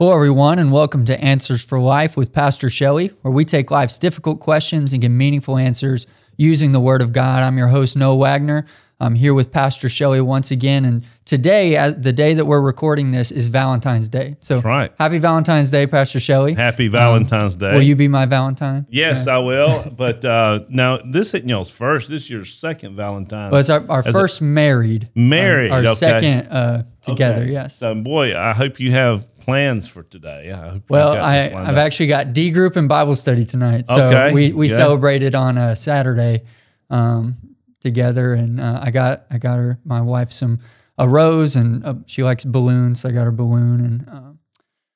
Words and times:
Hello, 0.00 0.14
everyone, 0.14 0.58
and 0.58 0.72
welcome 0.72 1.04
to 1.04 1.20
Answers 1.22 1.62
for 1.62 1.78
Life 1.78 2.16
with 2.16 2.32
Pastor 2.32 2.70
Shelley, 2.70 3.08
where 3.20 3.30
we 3.32 3.44
take 3.44 3.70
life's 3.70 3.98
difficult 3.98 4.40
questions 4.40 4.94
and 4.94 5.02
give 5.02 5.12
meaningful 5.12 5.58
answers 5.58 6.06
using 6.38 6.72
the 6.72 6.80
Word 6.80 7.02
of 7.02 7.12
God. 7.12 7.42
I'm 7.42 7.58
your 7.58 7.68
host, 7.68 7.98
Noah 7.98 8.16
Wagner. 8.16 8.64
I'm 8.98 9.14
here 9.14 9.32
with 9.34 9.50
Pastor 9.52 9.90
Shelley 9.90 10.22
once 10.22 10.50
again, 10.50 10.86
and 10.86 11.04
today, 11.26 11.90
the 11.92 12.12
day 12.14 12.32
that 12.34 12.44
we're 12.46 12.60
recording 12.62 13.10
this, 13.10 13.30
is 13.30 13.46
Valentine's 13.48 14.08
Day. 14.08 14.36
So, 14.40 14.54
That's 14.56 14.64
right. 14.64 14.92
happy 14.98 15.18
Valentine's 15.18 15.70
Day, 15.70 15.86
Pastor 15.86 16.18
Shelley. 16.20 16.54
Happy 16.54 16.88
Valentine's 16.88 17.56
Day. 17.56 17.72
Will 17.74 17.82
you 17.82 17.96
be 17.96 18.08
my 18.08 18.24
Valentine? 18.26 18.86
yes, 18.90 19.26
I 19.26 19.36
will. 19.38 19.86
But 19.96 20.24
uh, 20.24 20.60
now 20.70 20.96
this 20.98 21.28
isn't 21.34 21.46
y'all's 21.48 21.70
first. 21.70 22.08
This 22.08 22.22
is 22.24 22.30
your 22.30 22.44
second 22.46 22.96
Valentine's. 22.96 23.52
Well, 23.52 23.60
it's 23.60 23.70
our, 23.70 23.84
our 23.90 23.98
As 24.00 24.06
a- 24.06 24.12
first 24.12 24.40
married. 24.40 25.10
Married, 25.14 25.70
Our, 25.70 25.78
our 25.78 25.84
okay. 25.84 25.94
second 25.94 26.48
uh, 26.48 26.82
together, 27.02 27.42
Okay. 27.42 27.52
yes. 27.52 27.76
So, 27.76 27.94
boy, 27.94 28.34
I 28.36 28.52
hope 28.54 28.80
you 28.80 28.92
have 28.92 29.26
plans 29.40 29.88
for 29.88 30.02
today. 30.02 30.52
I 30.52 30.80
Well, 30.88 31.12
I, 31.12 31.50
I've 31.54 31.76
actually 31.78 32.06
got 32.08 32.32
D 32.32 32.50
group 32.50 32.76
and 32.76 32.88
Bible 32.88 33.14
study 33.14 33.44
tonight. 33.44 33.88
So 33.88 34.06
Okay, 34.06 34.32
we, 34.32 34.52
we 34.52 34.68
good. 34.68 34.76
celebrated 34.76 35.34
on 35.34 35.58
a 35.58 35.74
Saturday 35.76 36.42
um, 36.90 37.36
together, 37.80 38.32
and 38.34 38.60
uh, 38.60 38.80
I 38.82 38.90
got 38.90 39.26
I 39.30 39.38
got 39.38 39.56
her 39.56 39.78
my 39.84 40.00
wife 40.00 40.32
some 40.32 40.60
a 40.98 41.08
rose, 41.08 41.56
and 41.56 41.84
uh, 41.84 41.94
she 42.06 42.22
likes 42.22 42.44
balloons. 42.44 43.00
So 43.00 43.08
I 43.08 43.12
got 43.12 43.24
her 43.24 43.32
balloon, 43.32 43.80
and 43.80 44.08
uh, 44.08 44.32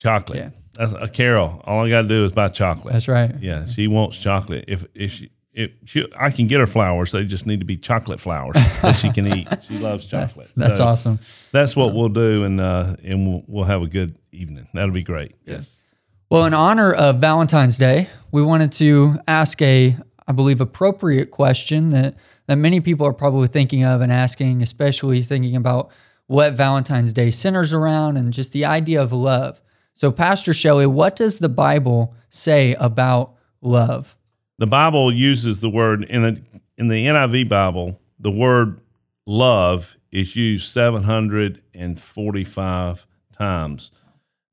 chocolate. 0.02 0.38
yeah. 0.38 0.50
That's 0.76 0.92
a 0.92 1.08
Carol. 1.08 1.62
All 1.64 1.84
I 1.84 1.88
got 1.88 2.02
to 2.02 2.08
do 2.08 2.24
is 2.24 2.32
buy 2.32 2.48
chocolate. 2.48 2.92
that's 2.94 3.06
right. 3.06 3.32
Yeah, 3.40 3.64
she 3.64 3.86
wants 3.86 4.20
chocolate. 4.20 4.64
If 4.66 4.84
if 4.94 5.12
she 5.12 5.30
if 5.54 5.70
she, 5.84 6.06
I 6.18 6.30
can 6.30 6.46
get 6.48 6.60
her 6.60 6.66
flowers. 6.66 7.12
They 7.12 7.24
just 7.24 7.46
need 7.46 7.60
to 7.60 7.64
be 7.64 7.76
chocolate 7.76 8.20
flowers 8.20 8.56
that 8.82 8.96
she 8.96 9.10
can 9.10 9.26
eat. 9.26 9.48
She 9.62 9.78
loves 9.78 10.04
chocolate. 10.04 10.50
That's 10.56 10.78
So 10.78 10.84
awesome. 10.84 11.18
That's 11.52 11.74
what 11.76 11.94
we'll 11.94 12.08
do, 12.08 12.44
and 12.44 12.60
uh, 12.60 12.96
and 13.02 13.26
we'll, 13.26 13.44
we'll 13.46 13.64
have 13.64 13.82
a 13.82 13.86
good 13.86 14.18
evening. 14.32 14.68
That'll 14.74 14.90
be 14.94 15.02
great. 15.04 15.34
Yes. 15.46 15.82
Well, 16.28 16.44
in 16.46 16.54
honor 16.54 16.92
of 16.92 17.18
Valentine's 17.18 17.78
Day, 17.78 18.08
we 18.32 18.42
wanted 18.42 18.72
to 18.72 19.16
ask 19.28 19.62
a, 19.62 19.96
I 20.26 20.32
believe, 20.32 20.60
appropriate 20.60 21.30
question 21.30 21.90
that 21.90 22.16
that 22.46 22.56
many 22.56 22.80
people 22.80 23.06
are 23.06 23.12
probably 23.12 23.48
thinking 23.48 23.84
of 23.84 24.00
and 24.00 24.12
asking, 24.12 24.60
especially 24.62 25.22
thinking 25.22 25.56
about 25.56 25.90
what 26.26 26.54
Valentine's 26.54 27.12
Day 27.12 27.30
centers 27.30 27.72
around 27.72 28.16
and 28.16 28.32
just 28.32 28.52
the 28.52 28.64
idea 28.64 29.00
of 29.02 29.12
love. 29.12 29.60
So, 29.94 30.10
Pastor 30.10 30.52
Shelley, 30.52 30.86
what 30.86 31.16
does 31.16 31.38
the 31.38 31.48
Bible 31.48 32.14
say 32.28 32.74
about 32.74 33.34
love? 33.60 34.16
The 34.58 34.66
Bible 34.66 35.12
uses 35.12 35.60
the 35.60 35.70
word 35.70 36.04
in 36.04 36.22
the 36.22 36.42
in 36.76 36.88
the 36.88 37.06
NIV 37.06 37.48
Bible, 37.48 38.00
the 38.18 38.30
word 38.30 38.80
love 39.26 39.96
is 40.10 40.36
used 40.36 40.70
745 40.72 43.06
times. 43.32 43.90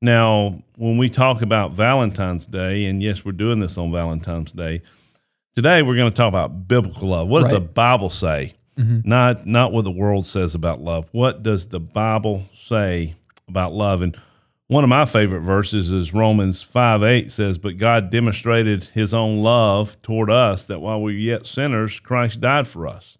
Now, 0.00 0.62
when 0.76 0.96
we 0.98 1.08
talk 1.08 1.42
about 1.42 1.72
Valentine's 1.72 2.46
Day, 2.46 2.86
and 2.86 3.02
yes, 3.02 3.24
we're 3.24 3.32
doing 3.32 3.58
this 3.60 3.78
on 3.78 3.92
Valentine's 3.92 4.52
Day, 4.52 4.82
today 5.54 5.82
we're 5.82 5.96
going 5.96 6.10
to 6.10 6.16
talk 6.16 6.28
about 6.28 6.66
biblical 6.66 7.08
love. 7.08 7.28
What 7.28 7.44
does 7.44 7.52
the 7.52 7.60
Bible 7.60 8.10
say? 8.10 8.54
Mm-hmm. 8.76 9.08
Not 9.08 9.46
not 9.46 9.72
what 9.72 9.84
the 9.84 9.90
world 9.90 10.26
says 10.26 10.54
about 10.54 10.80
love. 10.80 11.08
What 11.12 11.42
does 11.42 11.68
the 11.68 11.78
Bible 11.78 12.44
say 12.52 13.14
about 13.46 13.72
love? 13.72 14.02
And 14.02 14.16
one 14.72 14.84
of 14.84 14.88
my 14.88 15.04
favorite 15.04 15.40
verses 15.40 15.92
is 15.92 16.14
Romans 16.14 16.62
5 16.62 17.02
8 17.02 17.30
says, 17.30 17.58
But 17.58 17.76
God 17.76 18.08
demonstrated 18.08 18.84
his 18.84 19.12
own 19.12 19.42
love 19.42 20.00
toward 20.00 20.30
us 20.30 20.64
that 20.64 20.80
while 20.80 21.00
we 21.00 21.12
were 21.12 21.18
yet 21.18 21.46
sinners, 21.46 22.00
Christ 22.00 22.40
died 22.40 22.66
for 22.66 22.86
us. 22.86 23.18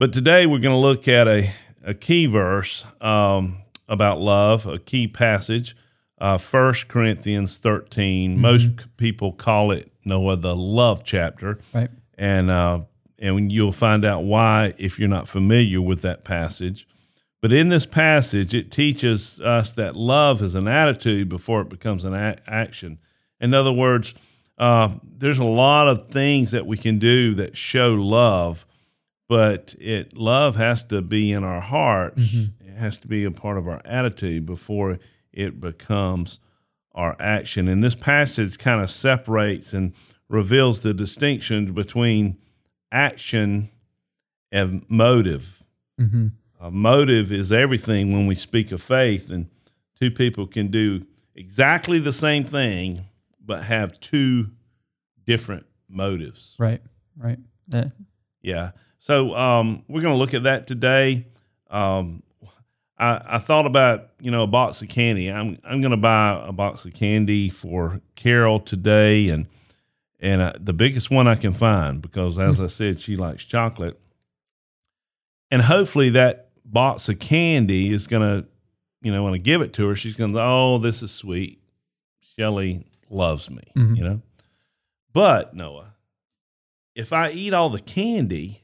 But 0.00 0.12
today 0.12 0.44
we're 0.44 0.58
going 0.58 0.74
to 0.74 0.80
look 0.80 1.06
at 1.06 1.28
a, 1.28 1.52
a 1.84 1.94
key 1.94 2.26
verse 2.26 2.84
um, 3.00 3.58
about 3.88 4.20
love, 4.20 4.66
a 4.66 4.80
key 4.80 5.06
passage, 5.06 5.76
uh, 6.18 6.38
1 6.38 6.74
Corinthians 6.88 7.58
13. 7.58 8.36
Most 8.36 8.96
people 8.96 9.32
call 9.32 9.70
it, 9.70 9.92
Noah, 10.04 10.36
the 10.36 10.56
love 10.56 11.04
chapter. 11.04 11.60
Right. 11.72 11.90
And, 12.18 12.50
uh, 12.50 12.80
and 13.20 13.52
you'll 13.52 13.70
find 13.70 14.04
out 14.04 14.24
why 14.24 14.74
if 14.76 14.98
you're 14.98 15.08
not 15.08 15.28
familiar 15.28 15.80
with 15.80 16.02
that 16.02 16.24
passage. 16.24 16.88
But 17.46 17.52
in 17.52 17.68
this 17.68 17.86
passage, 17.86 18.56
it 18.56 18.72
teaches 18.72 19.40
us 19.40 19.72
that 19.74 19.94
love 19.94 20.42
is 20.42 20.56
an 20.56 20.66
attitude 20.66 21.28
before 21.28 21.60
it 21.60 21.68
becomes 21.68 22.04
an 22.04 22.12
a- 22.12 22.38
action. 22.48 22.98
In 23.40 23.54
other 23.54 23.70
words, 23.70 24.16
uh, 24.58 24.94
there's 25.04 25.38
a 25.38 25.44
lot 25.44 25.86
of 25.86 26.06
things 26.06 26.50
that 26.50 26.66
we 26.66 26.76
can 26.76 26.98
do 26.98 27.36
that 27.36 27.56
show 27.56 27.90
love, 27.90 28.66
but 29.28 29.76
it 29.78 30.16
love 30.16 30.56
has 30.56 30.82
to 30.86 31.00
be 31.00 31.30
in 31.30 31.44
our 31.44 31.60
hearts. 31.60 32.20
It 32.58 32.76
has 32.76 32.98
to 32.98 33.06
be 33.06 33.22
a 33.22 33.30
part 33.30 33.58
of 33.58 33.68
our 33.68 33.80
attitude 33.84 34.44
before 34.44 34.98
it 35.32 35.60
becomes 35.60 36.40
our 36.96 37.14
action. 37.20 37.68
And 37.68 37.80
this 37.80 37.94
passage 37.94 38.58
kind 38.58 38.82
of 38.82 38.90
separates 38.90 39.72
and 39.72 39.92
reveals 40.28 40.80
the 40.80 40.92
distinctions 40.92 41.70
between 41.70 42.38
action 42.90 43.70
and 44.50 44.84
motive. 44.88 45.62
hmm 45.96 46.26
A 46.60 46.70
motive 46.70 47.32
is 47.32 47.52
everything 47.52 48.12
when 48.12 48.26
we 48.26 48.34
speak 48.34 48.72
of 48.72 48.82
faith, 48.82 49.30
and 49.30 49.48
two 50.00 50.10
people 50.10 50.46
can 50.46 50.68
do 50.68 51.06
exactly 51.34 51.98
the 51.98 52.12
same 52.12 52.44
thing, 52.44 53.04
but 53.44 53.64
have 53.64 54.00
two 54.00 54.50
different 55.26 55.66
motives. 55.88 56.56
Right. 56.58 56.80
Right. 57.16 57.38
That, 57.68 57.92
Yeah. 58.42 58.70
So 58.98 59.34
um, 59.34 59.84
we're 59.88 60.00
going 60.00 60.14
to 60.14 60.18
look 60.18 60.34
at 60.34 60.44
that 60.44 60.66
today. 60.66 61.26
Um, 61.70 62.22
I, 62.98 63.20
I 63.26 63.38
thought 63.38 63.66
about 63.66 64.10
you 64.20 64.30
know 64.30 64.42
a 64.42 64.46
box 64.46 64.80
of 64.82 64.88
candy. 64.88 65.30
I'm 65.30 65.58
I'm 65.64 65.80
going 65.80 65.90
to 65.90 65.96
buy 65.96 66.42
a 66.46 66.52
box 66.52 66.84
of 66.84 66.94
candy 66.94 67.50
for 67.50 68.00
Carol 68.14 68.60
today, 68.60 69.28
and 69.28 69.46
and 70.18 70.40
uh, 70.40 70.52
the 70.58 70.72
biggest 70.72 71.10
one 71.10 71.28
I 71.28 71.34
can 71.34 71.52
find 71.52 72.00
because 72.00 72.38
as 72.38 72.60
I 72.60 72.68
said, 72.68 73.00
she 73.00 73.16
likes 73.16 73.44
chocolate, 73.44 74.00
and 75.50 75.62
hopefully 75.62 76.10
that 76.10 76.45
box 76.66 77.08
of 77.08 77.18
candy 77.18 77.92
is 77.92 78.06
going 78.06 78.22
to, 78.42 78.48
you 79.02 79.12
know, 79.12 79.22
when 79.24 79.34
I 79.34 79.38
give 79.38 79.60
it 79.62 79.72
to 79.74 79.88
her, 79.88 79.94
she's 79.94 80.16
going 80.16 80.32
to 80.32 80.40
oh 80.42 80.78
this 80.78 81.02
is 81.02 81.10
sweet. 81.10 81.60
Shelley 82.38 82.84
loves 83.08 83.48
me, 83.50 83.62
Mhm. 83.76 83.96
you 83.96 84.04
know. 84.04 84.20
But 85.12 85.54
Noah, 85.54 85.94
if 86.94 87.12
I 87.12 87.30
eat 87.30 87.54
all 87.54 87.70
the 87.70 87.80
candy, 87.80 88.62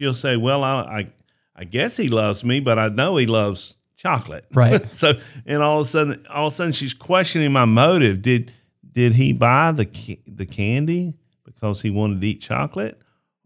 she'll 0.00 0.14
say, 0.14 0.36
"Well, 0.36 0.64
I, 0.64 0.80
I, 0.82 1.12
I 1.56 1.64
guess 1.64 1.96
he 1.96 2.08
loves 2.08 2.44
me, 2.44 2.60
but 2.60 2.78
I 2.78 2.88
know 2.88 3.16
he 3.16 3.26
loves 3.26 3.76
chocolate." 3.96 4.46
Right. 4.54 4.90
so, 4.90 5.14
and 5.46 5.62
all 5.62 5.80
of 5.80 5.86
a 5.86 5.88
sudden, 5.88 6.24
all 6.30 6.46
of 6.46 6.52
a 6.52 6.56
sudden, 6.56 6.72
she's 6.72 6.94
questioning 6.94 7.52
my 7.52 7.64
motive. 7.66 8.22
Did 8.22 8.52
did 8.92 9.14
he 9.14 9.32
buy 9.32 9.72
the 9.72 10.18
the 10.26 10.46
candy 10.46 11.14
because 11.44 11.82
he 11.82 11.90
wanted 11.90 12.20
to 12.22 12.26
eat 12.26 12.40
chocolate, 12.40 13.00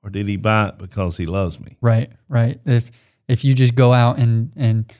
or 0.04 0.10
did 0.10 0.28
he 0.28 0.36
buy 0.36 0.68
it 0.68 0.78
because 0.78 1.16
he 1.16 1.26
loves 1.26 1.58
me? 1.58 1.76
Right, 1.80 2.12
right. 2.28 2.60
If 2.64 2.90
if 3.28 3.44
you 3.44 3.54
just 3.54 3.74
go 3.74 3.92
out 3.92 4.18
and 4.18 4.52
and 4.56 4.92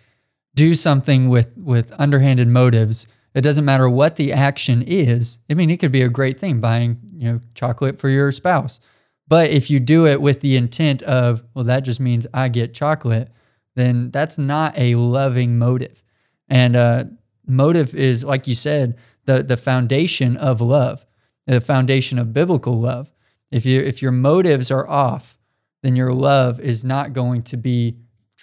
do 0.55 0.75
something 0.75 1.29
with 1.29 1.57
with 1.57 1.93
underhanded 1.99 2.49
motives, 2.49 3.07
it 3.35 3.43
doesn't 3.43 3.65
matter 3.65 3.89
what 3.89 4.17
the 4.17 4.33
action 4.33 4.83
is. 4.83 5.39
I 5.51 5.55
mean, 5.55 5.71
it 5.71 5.79
could 5.79 5.93
be 5.93 6.03
a 6.03 6.09
great 6.09 6.39
thing 6.39 6.61
buying, 6.61 6.99
you 7.15 7.33
know, 7.33 7.41
chocolate 7.55 7.99
for 7.99 8.09
your 8.09 8.33
spouse. 8.33 8.81
But 9.29 9.51
if 9.51 9.71
you 9.71 9.79
do 9.79 10.07
it 10.07 10.21
with 10.21 10.41
the 10.41 10.57
intent 10.57 11.03
of, 11.03 11.45
well, 11.55 11.65
that 11.65 11.81
just 11.81 12.01
means 12.01 12.27
I 12.33 12.49
get 12.49 12.73
chocolate, 12.73 13.31
then 13.77 14.11
that's 14.11 14.39
not 14.39 14.77
a 14.77 14.95
loving 14.95 15.59
motive. 15.59 16.03
And 16.49 16.75
uh, 16.75 17.05
motive 17.47 17.95
is, 17.95 18.25
like 18.25 18.47
you 18.47 18.55
said, 18.55 18.97
the 19.27 19.43
the 19.43 19.57
foundation 19.57 20.37
of 20.39 20.61
love, 20.61 21.05
the 21.47 21.61
foundation 21.61 22.19
of 22.19 22.33
biblical 22.33 22.81
love. 22.81 23.11
If 23.51 23.67
you 23.67 23.81
if 23.81 24.03
your 24.03 24.13
motives 24.13 24.71
are 24.71 24.89
off, 24.89 25.39
then 25.83 25.95
your 25.95 26.13
love 26.13 26.61
is 26.61 26.85
not 26.85 27.13
going 27.13 27.43
to 27.43 27.57
be 27.57 27.99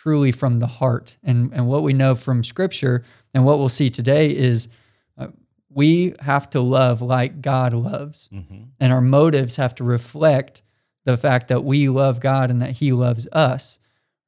truly 0.05 0.31
from 0.31 0.59
the 0.59 0.67
heart. 0.67 1.17
And 1.23 1.51
and 1.53 1.67
what 1.67 1.81
we 1.81 1.93
know 1.93 2.13
from 2.15 2.43
Scripture 2.43 3.03
and 3.33 3.43
what 3.43 3.57
we'll 3.57 3.69
see 3.69 3.89
today 3.89 4.35
is 4.35 4.67
uh, 5.17 5.27
we 5.69 6.13
have 6.19 6.49
to 6.51 6.61
love 6.61 7.01
like 7.01 7.41
God 7.41 7.73
loves, 7.73 8.29
and 8.79 8.93
our 8.93 9.01
motives 9.01 9.55
have 9.55 9.73
to 9.75 9.83
reflect 9.83 10.61
the 11.05 11.17
fact 11.17 11.47
that 11.47 11.63
we 11.63 11.89
love 11.89 12.19
God 12.19 12.51
and 12.51 12.61
that 12.61 12.71
He 12.71 12.91
loves 12.91 13.27
us, 13.31 13.79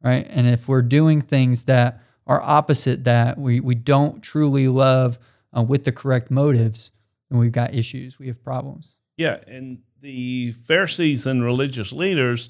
right? 0.04 0.26
And 0.30 0.48
if 0.48 0.68
we're 0.68 0.82
doing 0.82 1.22
things 1.22 1.64
that 1.66 2.02
are 2.26 2.42
opposite 2.42 3.04
that, 3.04 3.38
we 3.38 3.60
we 3.60 3.76
don't 3.76 4.22
truly 4.22 4.68
love 4.68 5.20
uh, 5.56 5.62
with 5.62 5.84
the 5.84 5.92
correct 5.92 6.32
motives, 6.32 6.92
then 7.30 7.40
we've 7.40 7.52
got 7.52 7.76
issues. 7.76 8.18
We 8.18 8.28
have 8.28 8.44
problems. 8.44 8.96
Yeah, 9.16 9.38
and 9.48 9.80
the 10.02 10.52
Pharisees 10.52 11.26
and 11.26 11.44
religious 11.44 11.92
leaders, 11.92 12.50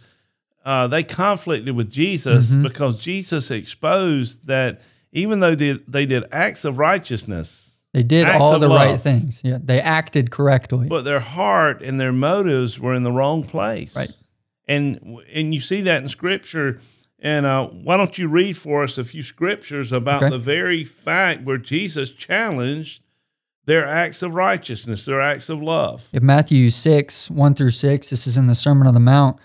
uh, 0.67 0.85
they 0.87 1.01
conflicted 1.03 1.73
with 1.75 1.89
Jesus 1.89 2.53
Mhm. 2.53 2.63
because 2.63 3.01
Jesus 3.01 3.49
exposed 3.49 4.45
that 4.47 4.81
even 5.11 5.39
though 5.39 5.55
they, 5.55 5.79
they 5.87 6.05
did 6.05 6.23
acts 6.31 6.65
of 6.65 6.77
righteousness, 6.77 7.83
They 7.93 8.03
did 8.03 8.27
all 8.27 8.59
the 8.59 8.67
right 8.69 8.99
things. 8.99 9.41
Yeah, 9.43 9.59
they 9.63 9.79
acted 9.81 10.29
correctly. 10.29 10.87
but 10.87 11.05
their 11.05 11.21
heart 11.21 11.81
and 11.81 11.99
their 11.99 12.11
motives 12.11 12.79
were 12.79 12.93
in 12.93 13.03
the 13.03 13.11
wrong 13.11 13.43
place. 13.43 13.95
Right. 13.95 14.11
And 14.67 14.99
and 15.33 15.53
you 15.53 15.61
see 15.61 15.81
that 15.81 16.03
in 16.03 16.09
Scripture. 16.09 16.81
And 17.19 17.45
uh, 17.47 17.65
why 17.67 17.97
don't 17.97 18.15
you 18.19 18.27
read 18.27 18.57
for 18.57 18.83
us 18.83 18.97
a 18.99 19.03
few 19.03 19.23
scriptures 19.23 19.91
about 19.91 20.21
Okay. 20.21 20.29
the 20.29 20.37
very 20.37 20.83
fact 20.85 21.43
where 21.45 21.57
Jesus 21.57 22.11
challenged 22.13 23.01
their 23.65 23.87
acts 23.87 24.21
of 24.21 24.35
righteousness, 24.35 25.05
their 25.05 25.21
acts 25.21 25.49
of 25.49 25.59
love? 25.63 26.09
In 26.13 26.23
Matthew 26.25 26.69
6, 26.69 27.31
1 27.31 27.55
through 27.55 27.71
6, 27.71 28.09
this 28.11 28.27
is 28.27 28.37
in 28.37 28.45
the 28.47 28.53
Sermon 28.53 28.85
on 28.87 28.93
the 28.93 28.99
Mount. 28.99 29.37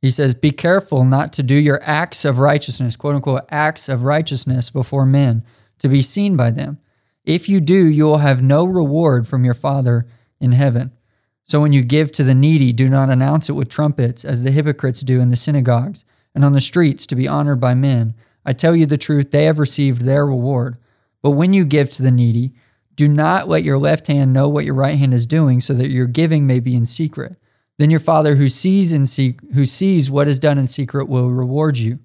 He 0.00 0.10
says, 0.10 0.34
Be 0.34 0.50
careful 0.52 1.04
not 1.04 1.32
to 1.34 1.42
do 1.42 1.54
your 1.54 1.80
acts 1.82 2.24
of 2.24 2.38
righteousness, 2.38 2.96
quote 2.96 3.14
unquote, 3.14 3.46
acts 3.50 3.88
of 3.88 4.02
righteousness 4.02 4.70
before 4.70 5.06
men, 5.06 5.44
to 5.78 5.88
be 5.88 6.02
seen 6.02 6.36
by 6.36 6.50
them. 6.50 6.78
If 7.24 7.48
you 7.48 7.60
do, 7.60 7.86
you 7.86 8.04
will 8.04 8.18
have 8.18 8.42
no 8.42 8.64
reward 8.64 9.26
from 9.26 9.44
your 9.44 9.54
Father 9.54 10.06
in 10.40 10.52
heaven. 10.52 10.92
So 11.44 11.60
when 11.60 11.72
you 11.72 11.82
give 11.82 12.12
to 12.12 12.24
the 12.24 12.34
needy, 12.34 12.72
do 12.72 12.88
not 12.88 13.10
announce 13.10 13.48
it 13.48 13.52
with 13.52 13.68
trumpets, 13.68 14.24
as 14.24 14.42
the 14.42 14.50
hypocrites 14.50 15.00
do 15.00 15.20
in 15.20 15.28
the 15.28 15.36
synagogues 15.36 16.04
and 16.34 16.44
on 16.44 16.52
the 16.52 16.60
streets 16.60 17.06
to 17.06 17.16
be 17.16 17.28
honored 17.28 17.60
by 17.60 17.74
men. 17.74 18.14
I 18.44 18.52
tell 18.52 18.76
you 18.76 18.86
the 18.86 18.98
truth, 18.98 19.30
they 19.30 19.44
have 19.44 19.58
received 19.58 20.02
their 20.02 20.26
reward. 20.26 20.76
But 21.22 21.30
when 21.30 21.52
you 21.52 21.64
give 21.64 21.90
to 21.90 22.02
the 22.02 22.10
needy, 22.10 22.52
do 22.94 23.08
not 23.08 23.48
let 23.48 23.64
your 23.64 23.78
left 23.78 24.06
hand 24.06 24.32
know 24.32 24.48
what 24.48 24.64
your 24.64 24.74
right 24.74 24.98
hand 24.98 25.14
is 25.14 25.26
doing, 25.26 25.60
so 25.60 25.74
that 25.74 25.90
your 25.90 26.06
giving 26.06 26.46
may 26.46 26.60
be 26.60 26.76
in 26.76 26.86
secret. 26.86 27.36
Then 27.78 27.90
your 27.90 28.00
Father 28.00 28.36
who 28.36 28.48
sees 28.48 28.92
in 28.92 29.06
sec- 29.06 29.40
who 29.54 29.66
sees 29.66 30.10
what 30.10 30.28
is 30.28 30.38
done 30.38 30.58
in 30.58 30.66
secret 30.66 31.08
will 31.08 31.30
reward 31.30 31.78
you. 31.78 31.98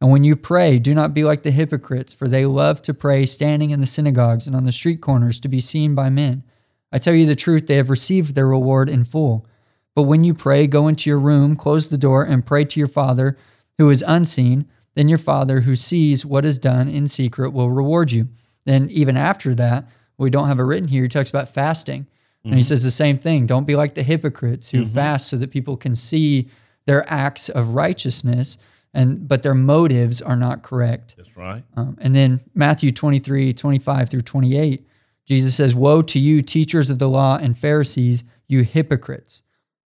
And 0.00 0.10
when 0.10 0.24
you 0.24 0.34
pray, 0.34 0.78
do 0.78 0.94
not 0.94 1.12
be 1.12 1.24
like 1.24 1.42
the 1.42 1.50
hypocrites, 1.50 2.14
for 2.14 2.26
they 2.26 2.46
love 2.46 2.80
to 2.82 2.94
pray 2.94 3.26
standing 3.26 3.70
in 3.70 3.80
the 3.80 3.86
synagogues 3.86 4.46
and 4.46 4.56
on 4.56 4.64
the 4.64 4.72
street 4.72 5.02
corners 5.02 5.38
to 5.40 5.48
be 5.48 5.60
seen 5.60 5.94
by 5.94 6.08
men. 6.08 6.42
I 6.90 6.98
tell 6.98 7.14
you 7.14 7.26
the 7.26 7.36
truth, 7.36 7.66
they 7.66 7.76
have 7.76 7.90
received 7.90 8.34
their 8.34 8.48
reward 8.48 8.88
in 8.88 9.04
full. 9.04 9.46
But 9.94 10.04
when 10.04 10.24
you 10.24 10.32
pray, 10.32 10.66
go 10.66 10.88
into 10.88 11.10
your 11.10 11.18
room, 11.18 11.54
close 11.54 11.88
the 11.88 11.98
door, 11.98 12.24
and 12.24 12.46
pray 12.46 12.64
to 12.64 12.80
your 12.80 12.88
Father 12.88 13.36
who 13.78 13.90
is 13.90 14.04
unseen. 14.06 14.66
Then 14.94 15.08
your 15.08 15.18
Father 15.18 15.60
who 15.60 15.76
sees 15.76 16.24
what 16.24 16.44
is 16.44 16.58
done 16.58 16.88
in 16.88 17.06
secret 17.06 17.50
will 17.50 17.70
reward 17.70 18.10
you. 18.10 18.28
Then, 18.64 18.88
even 18.90 19.16
after 19.16 19.54
that, 19.54 19.88
we 20.16 20.30
don't 20.30 20.48
have 20.48 20.58
it 20.58 20.64
written 20.64 20.88
here, 20.88 21.02
he 21.02 21.08
talks 21.08 21.30
about 21.30 21.48
fasting. 21.48 22.06
And 22.44 22.54
he 22.54 22.62
says 22.62 22.82
the 22.82 22.90
same 22.90 23.18
thing 23.18 23.46
don't 23.46 23.66
be 23.66 23.76
like 23.76 23.94
the 23.94 24.02
hypocrites 24.02 24.70
who 24.70 24.84
fast 24.84 25.28
so 25.28 25.36
that 25.36 25.50
people 25.50 25.76
can 25.76 25.94
see 25.94 26.48
their 26.86 27.04
acts 27.12 27.48
of 27.48 27.70
righteousness 27.70 28.56
and 28.94 29.28
but 29.28 29.42
their 29.42 29.54
motives 29.54 30.22
are 30.22 30.36
not 30.36 30.62
correct. 30.62 31.14
That's 31.16 31.36
right. 31.36 31.62
um, 31.76 31.98
and 32.00 32.14
then 32.14 32.40
matthew 32.54 32.92
23 32.92 33.52
25 33.52 34.08
through 34.08 34.22
28 34.22 34.86
jesus 35.26 35.54
says 35.54 35.74
woe 35.74 36.02
to 36.02 36.18
you 36.18 36.42
teachers 36.42 36.90
of 36.90 36.98
the 36.98 37.08
law 37.08 37.36
and 37.36 37.56
pharisees 37.56 38.24
you 38.48 38.62
hypocrites. 38.62 39.42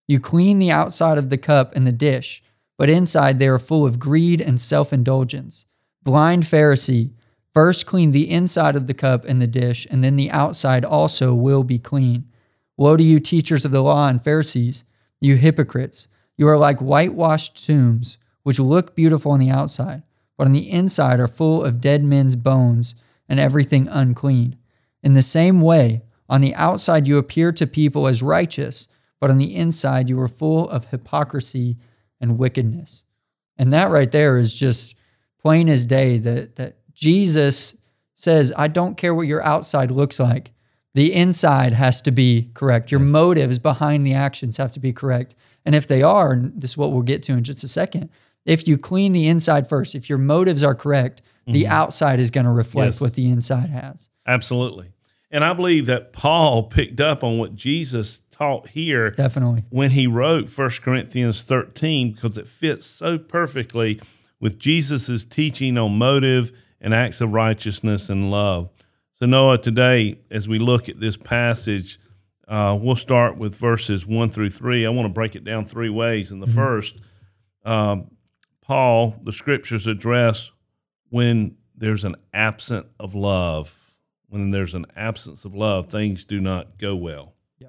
You 0.06 0.20
clean 0.20 0.58
the 0.58 0.70
outside 0.70 1.18
of 1.18 1.30
the 1.30 1.38
cup 1.38 1.74
and 1.74 1.86
the 1.86 1.92
dish 1.92 2.42
but 2.78 2.88
inside 2.88 3.38
they 3.38 3.48
are 3.48 3.58
full 3.58 3.84
of 3.84 3.98
greed 3.98 4.40
and 4.40 4.60
self-indulgence. 4.60 5.64
Blind 6.02 6.44
pharisee 6.44 7.10
first 7.52 7.84
clean 7.84 8.12
the 8.12 8.30
inside 8.30 8.76
of 8.76 8.86
the 8.86 8.94
cup 8.94 9.24
and 9.24 9.42
the 9.42 9.46
dish 9.48 9.86
and 9.90 10.04
then 10.04 10.14
the 10.16 10.30
outside 10.30 10.84
also 10.84 11.34
will 11.34 11.64
be 11.64 11.78
clean 11.78 12.24
Woe 12.76 12.96
to 12.96 13.02
you, 13.02 13.20
teachers 13.20 13.64
of 13.64 13.70
the 13.70 13.82
law 13.82 14.08
and 14.08 14.22
Pharisees, 14.22 14.84
you 15.20 15.36
hypocrites! 15.36 16.08
You 16.36 16.48
are 16.48 16.58
like 16.58 16.80
whitewashed 16.80 17.64
tombs, 17.64 18.18
which 18.42 18.58
look 18.58 18.96
beautiful 18.96 19.32
on 19.32 19.40
the 19.40 19.50
outside, 19.50 20.02
but 20.36 20.46
on 20.46 20.52
the 20.52 20.70
inside 20.70 21.20
are 21.20 21.28
full 21.28 21.64
of 21.64 21.80
dead 21.80 22.02
men's 22.02 22.34
bones 22.34 22.94
and 23.28 23.38
everything 23.38 23.86
unclean. 23.88 24.56
In 25.02 25.14
the 25.14 25.22
same 25.22 25.60
way, 25.60 26.02
on 26.28 26.40
the 26.40 26.54
outside 26.54 27.06
you 27.06 27.18
appear 27.18 27.52
to 27.52 27.66
people 27.66 28.08
as 28.08 28.22
righteous, 28.22 28.88
but 29.20 29.30
on 29.30 29.38
the 29.38 29.54
inside 29.54 30.08
you 30.08 30.20
are 30.20 30.28
full 30.28 30.68
of 30.68 30.86
hypocrisy 30.86 31.76
and 32.20 32.38
wickedness. 32.38 33.04
And 33.56 33.72
that 33.72 33.90
right 33.90 34.10
there 34.10 34.36
is 34.36 34.54
just 34.54 34.96
plain 35.40 35.68
as 35.68 35.84
day 35.84 36.18
that, 36.18 36.56
that 36.56 36.78
Jesus 36.92 37.76
says, 38.14 38.52
I 38.56 38.68
don't 38.68 38.96
care 38.96 39.14
what 39.14 39.26
your 39.26 39.42
outside 39.44 39.90
looks 39.90 40.18
like. 40.18 40.50
The 40.94 41.12
inside 41.12 41.72
has 41.72 42.00
to 42.02 42.10
be 42.12 42.50
correct. 42.54 42.90
Your 42.90 43.00
motives 43.00 43.58
behind 43.58 44.06
the 44.06 44.14
actions 44.14 44.56
have 44.56 44.72
to 44.72 44.80
be 44.80 44.92
correct. 44.92 45.34
And 45.64 45.74
if 45.74 45.88
they 45.88 46.02
are, 46.02 46.32
and 46.32 46.52
this 46.60 46.72
is 46.72 46.76
what 46.76 46.92
we'll 46.92 47.02
get 47.02 47.22
to 47.24 47.32
in 47.32 47.42
just 47.42 47.64
a 47.64 47.68
second, 47.68 48.10
if 48.44 48.68
you 48.68 48.78
clean 48.78 49.12
the 49.12 49.26
inside 49.26 49.68
first, 49.68 49.94
if 49.94 50.08
your 50.08 50.18
motives 50.18 50.62
are 50.62 50.74
correct, 50.74 51.22
the 51.46 51.64
mm-hmm. 51.64 51.72
outside 51.72 52.20
is 52.20 52.30
going 52.30 52.46
to 52.46 52.52
reflect 52.52 52.94
Yes. 52.94 53.00
what 53.00 53.14
the 53.14 53.28
inside 53.28 53.70
has. 53.70 54.08
Absolutely. 54.26 54.92
And 55.30 55.44
I 55.44 55.52
believe 55.52 55.86
that 55.86 56.12
Paul 56.12 56.64
picked 56.64 57.00
up 57.00 57.24
on 57.24 57.38
what 57.38 57.56
Jesus 57.56 58.22
taught 58.30 58.68
here 58.68 59.10
Definitely. 59.10 59.64
when 59.70 59.90
he 59.90 60.06
wrote 60.06 60.48
1 60.48 60.70
Corinthians 60.82 61.42
13 61.42 62.12
because 62.12 62.38
it 62.38 62.46
fits 62.46 62.86
so 62.86 63.18
perfectly 63.18 64.00
with 64.40 64.58
Jesus' 64.58 65.24
teaching 65.24 65.76
on 65.76 65.98
motive 65.98 66.52
and 66.80 66.94
acts 66.94 67.20
of 67.20 67.32
righteousness 67.32 68.08
and 68.08 68.30
love. 68.30 68.70
So, 69.14 69.26
Noah, 69.26 69.58
today, 69.58 70.18
as 70.28 70.48
we 70.48 70.58
look 70.58 70.88
at 70.88 70.98
this 70.98 71.16
passage, 71.16 72.00
uh, 72.48 72.76
we'll 72.80 72.96
start 72.96 73.38
with 73.38 73.54
verses 73.54 74.04
1 74.04 74.30
through 74.30 74.50
3. 74.50 74.84
I 74.84 74.88
want 74.88 75.06
to 75.06 75.12
break 75.12 75.36
it 75.36 75.44
down 75.44 75.66
three 75.66 75.88
ways. 75.88 76.32
In 76.32 76.40
the 76.40 76.48
first, 76.48 76.96
um, 77.64 78.10
Paul, 78.60 79.14
the 79.22 79.30
scriptures 79.30 79.86
address 79.86 80.50
when 81.10 81.56
there's 81.76 82.04
an 82.04 82.16
absence 82.32 82.86
of 82.98 83.14
love. 83.14 83.96
When 84.28 84.50
there's 84.50 84.74
an 84.74 84.86
absence 84.96 85.44
of 85.44 85.54
love, 85.54 85.86
things 85.86 86.24
do 86.24 86.40
not 86.40 86.76
go 86.76 86.96
well. 86.96 87.34
Yeah. 87.60 87.68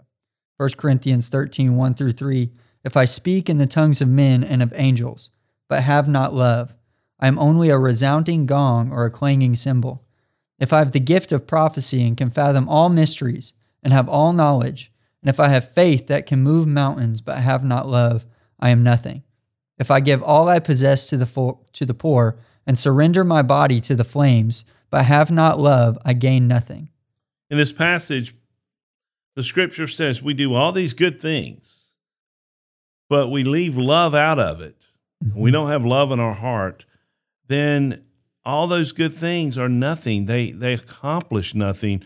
1 0.58 0.70
Corinthians 0.78 1.30
13, 1.30 1.76
1 1.76 1.94
through 1.94 2.14
3. 2.14 2.50
If 2.84 2.98
I 2.98 3.06
speak 3.06 3.52
in 3.52 3.60
the 3.60 3.68
tongues 3.68 4.02
of 4.02 4.10
men 4.10 4.44
and 4.44 4.64
of 4.64 4.74
angels, 4.76 5.30
but 5.70 5.84
have 5.84 6.08
not 6.08 6.34
love, 6.34 6.74
I 7.20 7.28
am 7.28 7.38
only 7.38 7.70
a 7.70 7.78
resounding 7.78 8.48
gong 8.48 8.92
or 8.92 9.06
a 9.06 9.12
clanging 9.12 9.56
cymbal. 9.56 10.05
If 10.60 10.72
I 10.72 10.80
have 10.80 10.92
the 10.92 11.00
gift 11.00 11.32
of 11.32 11.48
prophecy 11.48 12.06
and 12.06 12.16
can 12.16 12.30
fathom 12.30 12.70
all 12.70 12.90
mysteries 12.90 13.54
and 13.84 13.92
have 13.92 14.08
all 14.08 14.34
knowledge, 14.34 14.92
and 15.22 15.30
if 15.30 15.40
I 15.40 15.50
have 15.50 15.74
faith 15.74 16.08
that 16.08 16.26
can 16.26 16.42
move 16.42 16.68
mountains 16.68 17.22
but 17.22 17.38
have 17.38 17.64
not 17.64 17.88
love, 17.88 18.26
I 18.60 18.70
am 18.70 18.84
nothing. 18.84 19.24
If 19.78 19.92
I 19.92 20.00
give 20.00 20.24
all 20.24 20.48
I 20.48 20.60
possess 20.60 21.08
to 21.08 21.18
the 21.18 21.26
fo- 21.26 21.60
to 21.74 21.86
the 21.86 21.94
poor 21.94 22.38
and 22.66 22.80
surrender 22.80 23.24
my 23.24 23.42
body 23.42 23.82
to 23.82 23.96
the 23.96 24.04
flames, 24.04 24.66
but 24.90 25.06
have 25.06 25.30
not 25.30 25.60
love, 25.60 25.98
I 26.06 26.14
gain 26.14 26.48
nothing. 26.48 26.90
In 27.50 27.58
this 27.58 27.74
passage, 27.74 28.34
the 29.36 29.44
scripture 29.44 29.88
says 29.88 30.24
we 30.24 30.34
do 30.34 30.54
all 30.54 30.72
these 30.72 30.94
good 30.94 31.22
things, 31.22 31.94
but 33.10 33.28
we 33.28 33.44
leave 33.44 33.78
love 33.78 34.16
out 34.16 34.40
of 34.40 34.62
it. 34.62 34.88
Mm-hmm. 35.24 35.40
We 35.40 35.52
don't 35.52 35.70
have 35.70 35.86
love 35.86 36.12
in 36.12 36.20
our 36.20 36.34
heart, 36.34 36.86
then 37.48 38.05
all 38.46 38.68
those 38.68 38.92
good 38.92 39.14
things 39.14 39.58
are 39.58 39.70
nothing. 39.70 40.26
They 40.26 40.52
they 40.52 40.74
accomplish 40.74 41.56
nothing. 41.56 42.04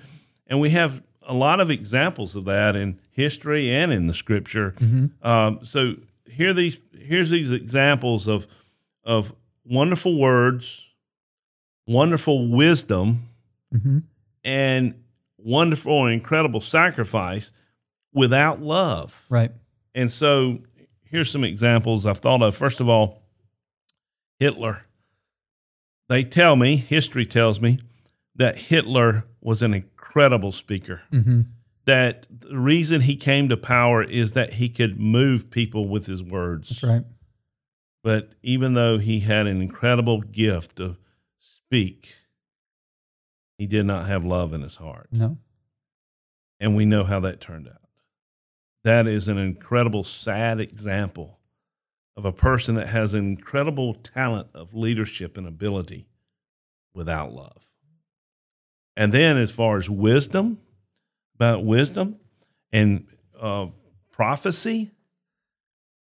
And 0.48 0.60
we 0.60 0.70
have 0.72 1.04
a 1.22 1.34
lot 1.34 1.60
of 1.60 1.70
examples 1.70 2.36
of 2.36 2.46
that 2.46 2.76
in 2.76 2.98
history 3.12 3.72
and 3.72 3.92
in 3.94 4.08
the 4.08 4.14
scripture. 4.14 4.74
Um, 5.22 5.60
so 5.64 5.96
here 6.30 6.54
these 6.54 6.80
here's 6.98 7.30
these 7.30 7.52
examples 7.52 8.28
of 8.28 8.48
of 9.04 9.34
wonderful 9.66 10.18
words, 10.20 10.94
wonderful 11.88 12.48
wisdom, 12.48 13.24
Mhm. 13.76 14.04
and 14.44 14.96
wonderful 15.38 16.06
and 16.06 16.14
incredible 16.14 16.62
sacrifice 16.62 17.54
without 18.14 18.62
love. 18.62 19.26
Right. 19.30 19.52
And 19.94 20.10
so 20.10 20.60
here's 21.04 21.30
some 21.30 21.44
examples 21.44 22.06
I've 22.06 22.18
thought 22.20 22.42
of. 22.42 22.56
First 22.56 22.80
of 22.80 22.90
all, 22.90 23.22
Hitler. 24.40 24.86
They 26.10 26.24
tell 26.24 26.56
me, 26.56 26.76
history 26.76 27.26
tells 27.26 27.62
me, 27.62 27.80
that 28.36 28.58
Hitler 28.58 29.26
was 29.42 29.64
an 29.64 29.74
incredible 29.74 30.52
speaker. 30.52 31.02
hmm 31.12 31.42
That 31.86 32.28
the 32.30 32.58
reason 32.58 33.02
he 33.02 33.16
came 33.16 33.48
to 33.50 33.58
power 33.58 34.04
is 34.04 34.34
that 34.34 34.54
he 34.54 34.70
could 34.70 35.00
move 35.00 35.50
people 35.50 35.88
with 35.88 36.08
his 36.08 36.24
words. 36.24 36.70
That's 36.70 36.84
right. 36.84 37.04
But 38.04 38.32
even 38.42 38.74
though 38.74 38.98
he 38.98 39.20
had 39.22 39.46
an 39.46 39.62
incredible 39.62 40.22
gift 40.22 40.78
to 40.78 40.98
speak, 41.38 42.16
he 43.58 43.68
did 43.68 43.86
not 43.86 44.08
have 44.08 44.24
love 44.24 44.54
in 44.54 44.62
his 44.62 44.78
heart. 44.78 45.10
No. 45.12 45.38
And 46.60 46.76
we 46.76 46.86
know 46.86 47.04
how 47.04 47.20
that 47.22 47.42
turned 47.42 47.68
out. 47.68 47.82
That 48.84 49.06
is 49.08 49.28
an 49.28 49.38
incredible, 49.38 50.04
sad 50.04 50.60
example 50.60 51.39
of 52.20 52.26
a 52.26 52.34
person 52.34 52.76
that 52.76 52.90
has 52.90 53.14
an 53.14 53.26
incredible 53.26 53.94
talent 53.94 54.50
of 54.54 54.74
leadership 54.74 55.38
and 55.38 55.48
ability 55.48 56.06
without 56.94 57.32
love. 57.32 57.72
And 58.98 59.14
then, 59.14 59.38
as 59.38 59.52
far 59.52 59.78
as 59.78 59.90
wisdom, 59.90 60.60
about 61.36 61.64
wisdom 61.64 62.18
and 62.74 63.08
uh, 63.40 63.68
prophecy, 64.12 64.92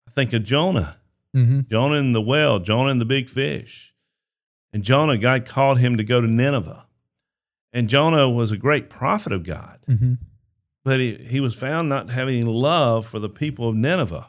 I 0.07 0.11
think 0.11 0.31
of 0.33 0.43
Jonah. 0.43 0.97
hmm 1.33 1.61
Jonah 1.61 1.95
in 1.95 2.11
the 2.11 2.21
well, 2.21 2.59
Jonah 2.59 2.91
in 2.91 2.99
the 2.99 3.05
big 3.05 3.27
fish. 3.27 3.95
And 4.71 4.83
Jonah, 4.83 5.17
God 5.17 5.43
called 5.45 5.79
him 5.79 5.97
to 5.97 6.03
go 6.03 6.21
to 6.21 6.27
Nineveh. 6.27 6.85
And 7.73 7.89
Jonah 7.89 8.29
was 8.29 8.51
a 8.51 8.57
great 8.57 8.91
prophet 8.91 9.33
of 9.33 9.43
God, 9.43 9.79
hmm 9.87 10.13
but 10.83 10.99
he, 10.99 11.15
he 11.15 11.39
was 11.39 11.55
found 11.55 11.89
not 11.89 12.11
having 12.11 12.35
any 12.35 12.43
love 12.43 13.07
for 13.07 13.17
the 13.17 13.27
people 13.27 13.67
of 13.67 13.75
Nineveh. 13.75 14.27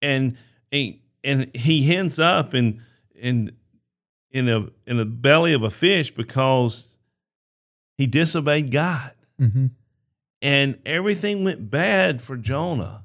And 0.00 0.36
he, 0.70 1.02
and 1.24 1.54
he 1.54 1.94
ends 1.94 2.18
up 2.18 2.54
in 2.54 2.82
in 3.14 3.52
in 4.30 4.48
a 4.48 4.68
in 4.86 4.96
the 4.96 5.04
belly 5.04 5.52
of 5.52 5.62
a 5.62 5.70
fish 5.70 6.10
because 6.10 6.96
he 7.96 8.06
disobeyed 8.06 8.70
God. 8.70 9.12
Mm-hmm. 9.40 9.66
And 10.40 10.78
everything 10.86 11.42
went 11.44 11.70
bad 11.70 12.22
for 12.22 12.36
Jonah 12.36 13.04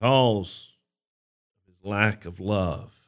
because 0.00 0.74
of 1.68 1.74
his 1.74 1.84
lack 1.84 2.24
of 2.24 2.40
love. 2.40 2.98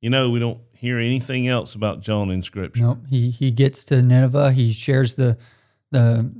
You 0.00 0.10
know, 0.10 0.30
we 0.30 0.38
don't 0.38 0.60
hear 0.72 0.98
anything 0.98 1.48
else 1.48 1.74
about 1.74 2.00
Jonah 2.00 2.32
in 2.32 2.42
scripture. 2.42 2.82
Nope. 2.82 2.98
He 3.08 3.30
he 3.30 3.50
gets 3.50 3.84
to 3.84 4.00
Nineveh. 4.02 4.52
He 4.52 4.72
shares 4.72 5.14
the 5.14 5.36
the 5.90 6.30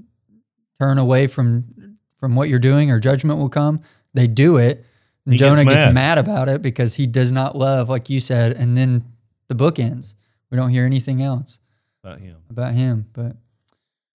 turn 0.78 0.98
away 0.98 1.26
from 1.26 1.96
from 2.18 2.36
what 2.36 2.48
you're 2.48 2.58
doing 2.60 2.90
or 2.90 3.00
judgment 3.00 3.40
will 3.40 3.48
come. 3.48 3.80
They 4.14 4.26
do 4.26 4.56
it. 4.56 4.84
He 5.32 5.38
Jonah 5.38 5.64
gets 5.64 5.84
mad. 5.86 5.94
mad. 5.94 6.18
about 6.18 6.48
it 6.48 6.62
because 6.62 6.94
he 6.94 7.06
does 7.06 7.32
not 7.32 7.56
love, 7.56 7.88
like 7.88 8.08
you 8.10 8.20
said, 8.20 8.52
and 8.54 8.76
then 8.76 9.04
the 9.48 9.54
book 9.54 9.78
ends. 9.78 10.14
We 10.50 10.56
don't 10.56 10.70
hear 10.70 10.86
anything 10.86 11.22
else 11.22 11.58
About 12.02 12.20
him. 12.20 12.36
about 12.50 12.72
him. 12.74 13.06
But 13.12 13.36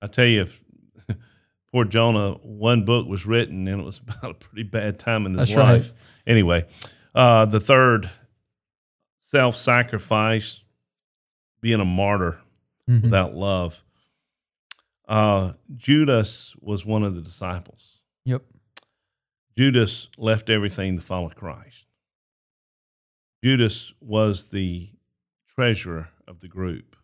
I 0.02 0.08
tell 0.08 0.26
you, 0.26 0.42
if 0.42 0.62
poor 1.72 1.86
Jonah, 1.86 2.32
one 2.42 2.84
book 2.86 3.08
was 3.08 3.26
written 3.26 3.68
and 3.68 3.82
it 3.82 3.84
was 3.84 4.00
about 4.08 4.32
a 4.32 4.34
pretty 4.34 4.64
bad 4.64 4.98
time 5.00 5.26
in 5.26 5.34
his 5.38 5.50
That's 5.50 5.56
right. 5.58 5.74
life. 5.74 5.94
Anyway, 6.26 6.66
uh, 7.14 7.46
the 7.46 7.60
third, 7.60 8.10
self 9.20 9.56
sacrifice, 9.56 10.64
being 11.62 11.80
a 11.80 11.86
martyr 11.86 12.40
mhm, 12.90 13.04
without 13.04 13.36
love. 13.36 13.84
Uh, 15.08 15.54
Judas 15.76 16.56
was 16.62 16.86
one 16.86 17.04
of 17.04 17.14
the 17.16 17.22
disciples. 17.22 18.00
yep. 18.26 18.42
Judas 19.58 20.10
left 20.18 20.50
everything 20.50 20.96
to 20.96 21.02
follow 21.02 21.30
Christ. 21.30 21.86
Judas 23.44 23.94
was 24.00 24.50
the 24.52 24.90
treasurer 25.48 26.10
of 26.28 26.40
the 26.40 26.48
group. 26.48 26.96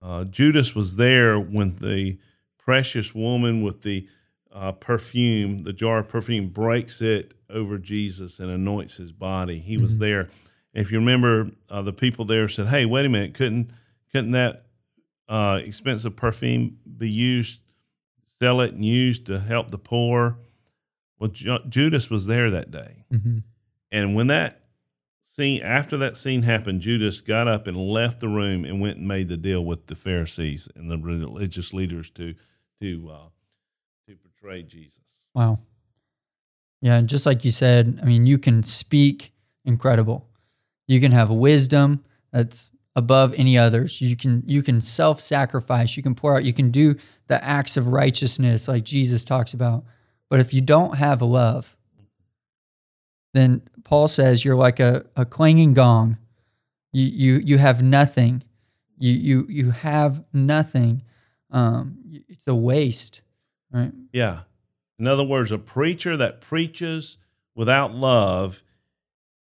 Uh, 0.00 0.24
Judas 0.24 0.74
was 0.74 0.96
there 0.96 1.38
when 1.38 1.76
the 1.76 2.18
precious 2.58 3.14
woman 3.14 3.62
with 3.62 3.82
the 3.82 4.08
uh, 4.52 4.72
perfume, 4.72 5.58
the 5.58 5.72
jar 5.72 5.98
of 5.98 6.08
perfume, 6.08 6.48
breaks 6.48 7.00
it 7.02 7.34
over 7.50 7.78
Jesus 7.78 8.40
and 8.40 8.50
anoints 8.50 8.96
his 8.96 9.12
body. 9.12 9.58
He 9.58 9.76
was 9.76 9.96
Mhm. 9.96 10.00
there. 10.00 10.28
If 10.72 10.90
you 10.90 10.98
remember, 10.98 11.50
uh, 11.68 11.82
the 11.82 11.92
people 11.92 12.24
there 12.24 12.48
said, 12.48 12.68
"Hey, 12.68 12.86
wait 12.86 13.04
a 13.04 13.08
minute! 13.08 13.34
Couldn't 13.34 13.70
couldn't 14.12 14.30
that 14.32 14.66
uh, 15.28 15.60
expensive 15.64 16.16
perfume 16.16 16.78
be 16.98 17.08
used, 17.08 17.60
sell 18.40 18.60
it 18.60 18.72
and 18.74 18.84
used 18.84 19.26
to 19.26 19.38
help 19.38 19.70
the 19.70 19.78
poor?" 19.78 20.38
Well, 21.20 21.30
Ju- 21.30 21.58
Judas 21.68 22.10
was 22.10 22.26
there 22.26 22.50
that 22.50 22.70
day. 22.70 23.04
hmm 23.10 23.38
And 23.92 24.14
when 24.16 24.26
that 24.28 24.64
scene, 25.22 25.62
after 25.62 25.96
that 25.98 26.16
scene 26.16 26.42
happened, 26.42 26.80
Judas 26.80 27.20
got 27.20 27.46
up 27.46 27.66
and 27.66 27.76
left 27.76 28.20
the 28.20 28.28
room 28.28 28.64
and 28.64 28.80
went 28.80 28.96
and 28.98 29.06
made 29.06 29.28
the 29.28 29.36
deal 29.36 29.64
with 29.64 29.86
the 29.86 29.94
Pharisees 29.94 30.68
and 30.74 30.90
the 30.90 30.98
religious 30.98 31.72
leaders 31.72 32.10
to 32.12 32.34
to 32.80 33.10
uh, 33.12 33.28
to 34.08 34.16
portray 34.16 34.62
Jesus. 34.62 35.18
Wow. 35.34 35.60
Yeah, 36.80 36.96
and 36.96 37.08
just 37.08 37.26
like 37.26 37.44
you 37.44 37.50
said, 37.50 38.00
I 38.02 38.06
mean, 38.06 38.26
you 38.26 38.38
can 38.38 38.62
speak 38.62 39.32
incredible. 39.66 40.26
You 40.88 40.98
can 40.98 41.12
have 41.12 41.30
wisdom 41.30 42.02
that's 42.32 42.70
above 42.96 43.34
any 43.36 43.58
others. 43.58 44.00
You 44.00 44.16
can 44.16 44.42
you 44.46 44.62
can 44.62 44.80
self-sacrifice, 44.80 45.96
you 45.96 46.02
can 46.02 46.14
pour 46.14 46.36
out, 46.36 46.44
you 46.44 46.54
can 46.54 46.70
do 46.70 46.96
the 47.26 47.42
acts 47.44 47.76
of 47.76 47.88
righteousness 47.88 48.66
like 48.66 48.82
Jesus 48.84 49.24
talks 49.24 49.52
about. 49.52 49.84
But 50.30 50.40
if 50.40 50.54
you 50.54 50.60
don't 50.60 50.96
have 50.96 51.20
love, 51.20 51.76
then 53.34 53.62
Paul 53.84 54.08
says 54.08 54.44
you're 54.44 54.56
like 54.56 54.80
a, 54.80 55.04
a 55.16 55.24
clanging 55.26 55.74
gong. 55.74 56.16
You 56.92 57.04
you 57.04 57.34
you 57.44 57.58
have 57.58 57.82
nothing. 57.82 58.42
You 58.96 59.12
you 59.12 59.46
you 59.48 59.70
have 59.72 60.24
nothing. 60.32 61.02
Um, 61.50 61.98
it's 62.28 62.46
a 62.46 62.54
waste, 62.54 63.22
right? 63.72 63.92
Yeah. 64.12 64.42
In 64.98 65.06
other 65.06 65.24
words, 65.24 65.50
a 65.50 65.58
preacher 65.58 66.16
that 66.16 66.40
preaches 66.40 67.18
without 67.54 67.94
love 67.94 68.62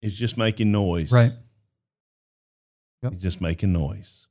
is 0.01 0.15
just 0.15 0.37
making 0.37 0.71
noise. 0.71 1.11
Right. 1.11 1.31
Yep. 3.01 3.13
He's 3.13 3.21
just 3.23 3.41
making 3.41 3.73
noise. 3.73 4.27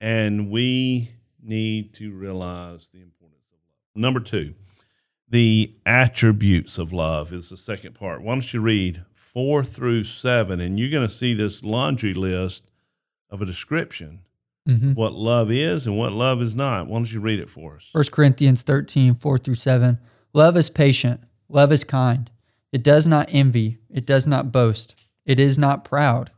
And 0.00 0.50
we 0.50 1.10
need 1.42 1.94
to 1.94 2.12
realize 2.12 2.90
the 2.90 3.00
importance 3.00 3.46
of 3.52 3.58
love. 3.58 4.02
Number 4.02 4.20
two, 4.20 4.54
the 5.28 5.74
attributes 5.86 6.78
of 6.78 6.92
love 6.92 7.32
is 7.32 7.50
the 7.50 7.56
second 7.56 7.94
part. 7.94 8.22
Why 8.22 8.34
don't 8.34 8.52
you 8.54 8.60
read 8.60 9.04
four 9.12 9.64
through 9.64 10.04
seven? 10.04 10.60
And 10.60 10.78
you're 10.78 10.90
going 10.90 11.06
to 11.06 11.12
see 11.12 11.34
this 11.34 11.64
laundry 11.64 12.14
list 12.14 12.70
of 13.30 13.42
a 13.42 13.46
description 13.46 14.20
Mm-hmm. 14.66 14.92
of 14.92 14.96
what 14.96 15.12
love 15.12 15.50
is 15.50 15.86
and 15.86 15.98
what 15.98 16.12
love 16.14 16.40
is 16.40 16.56
not. 16.56 16.86
Why 16.86 16.96
don't 16.96 17.12
you 17.12 17.20
read 17.20 17.38
it 17.38 17.50
for 17.50 17.76
us? 17.76 17.90
1 17.92 18.04
Corinthians 18.10 18.62
13, 18.62 19.14
4 19.14 19.36
through 19.36 19.56
7. 19.56 19.98
Love 20.32 20.56
is 20.56 20.70
patient. 20.70 21.20
Love 21.50 21.70
is 21.70 21.84
kind. 21.84 22.30
It 22.72 22.82
does 22.82 23.06
not 23.06 23.28
envy. 23.30 23.76
It 23.90 24.06
does 24.06 24.26
not 24.26 24.52
boast. 24.52 24.94
It 25.26 25.38
is 25.38 25.58
not 25.58 25.84
proud. 25.84 26.30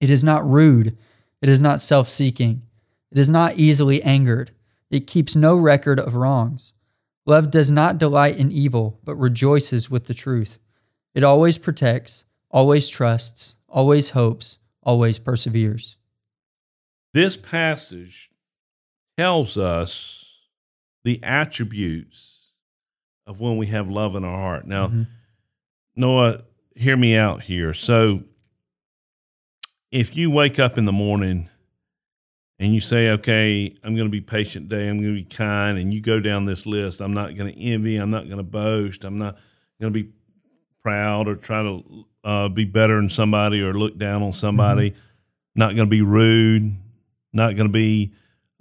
It 0.00 0.08
is 0.08 0.24
not 0.24 0.48
rude. 0.48 0.96
It 1.42 1.50
is 1.50 1.60
not 1.60 1.82
self 1.82 2.08
seeking. 2.08 2.62
It 3.12 3.18
is 3.18 3.28
not 3.28 3.58
easily 3.58 4.02
angered. 4.02 4.52
It 4.90 5.06
keeps 5.06 5.36
no 5.36 5.54
record 5.54 6.00
of 6.00 6.14
wrongs. 6.14 6.72
Love 7.28 7.50
does 7.50 7.70
not 7.70 7.98
delight 7.98 8.38
in 8.38 8.50
evil, 8.50 8.98
but 9.04 9.14
rejoices 9.16 9.90
with 9.90 10.06
the 10.06 10.14
truth. 10.14 10.58
It 11.14 11.22
always 11.22 11.58
protects, 11.58 12.24
always 12.50 12.88
trusts, 12.88 13.56
always 13.68 14.08
hopes, 14.10 14.58
always 14.82 15.18
perseveres. 15.18 15.96
This 17.12 17.36
passage 17.36 18.30
tells 19.18 19.58
us 19.58 20.46
the 21.04 21.22
attributes 21.22 22.52
of 23.26 23.40
when 23.40 23.58
we 23.58 23.66
have 23.66 23.90
love 23.90 24.16
in 24.16 24.24
our 24.24 24.38
heart. 24.38 24.66
Now, 24.66 24.88
Mhm. 24.88 25.06
Noah, 25.96 26.44
hear 26.74 26.96
me 26.96 27.14
out 27.14 27.42
here. 27.42 27.74
So, 27.74 28.24
if 29.90 30.16
you 30.16 30.30
wake 30.30 30.58
up 30.58 30.78
in 30.78 30.86
the 30.86 30.92
morning 30.92 31.50
and 32.58 32.74
you 32.74 32.80
say, 32.80 33.10
okay, 33.10 33.74
I'm 33.84 33.94
going 33.94 34.06
to 34.06 34.10
be 34.10 34.20
patient 34.20 34.68
today, 34.68 34.88
I'm 34.88 34.98
going 34.98 35.14
to 35.14 35.22
be 35.22 35.28
kind, 35.28 35.78
and 35.78 35.94
you 35.94 36.00
go 36.00 36.20
down 36.20 36.44
this 36.44 36.66
list, 36.66 37.00
I'm 37.00 37.14
not 37.14 37.36
going 37.36 37.52
to 37.52 37.60
envy, 37.60 37.96
I'm 37.96 38.10
not 38.10 38.24
going 38.24 38.38
to 38.38 38.42
boast, 38.42 39.04
I'm 39.04 39.18
not 39.18 39.36
going 39.80 39.92
to 39.92 40.02
be 40.02 40.10
proud 40.82 41.28
or 41.28 41.36
try 41.36 41.62
to 41.62 42.04
uh, 42.24 42.48
be 42.48 42.64
better 42.64 42.96
than 42.96 43.08
somebody 43.08 43.60
or 43.60 43.74
look 43.74 43.96
down 43.96 44.22
on 44.22 44.32
somebody, 44.32 44.94
not 45.54 45.68
going 45.68 45.86
to 45.86 45.90
be 45.90 46.02
rude, 46.02 46.76
not 47.32 47.54
going 47.56 47.68
to 47.68 47.72
be 47.72 48.12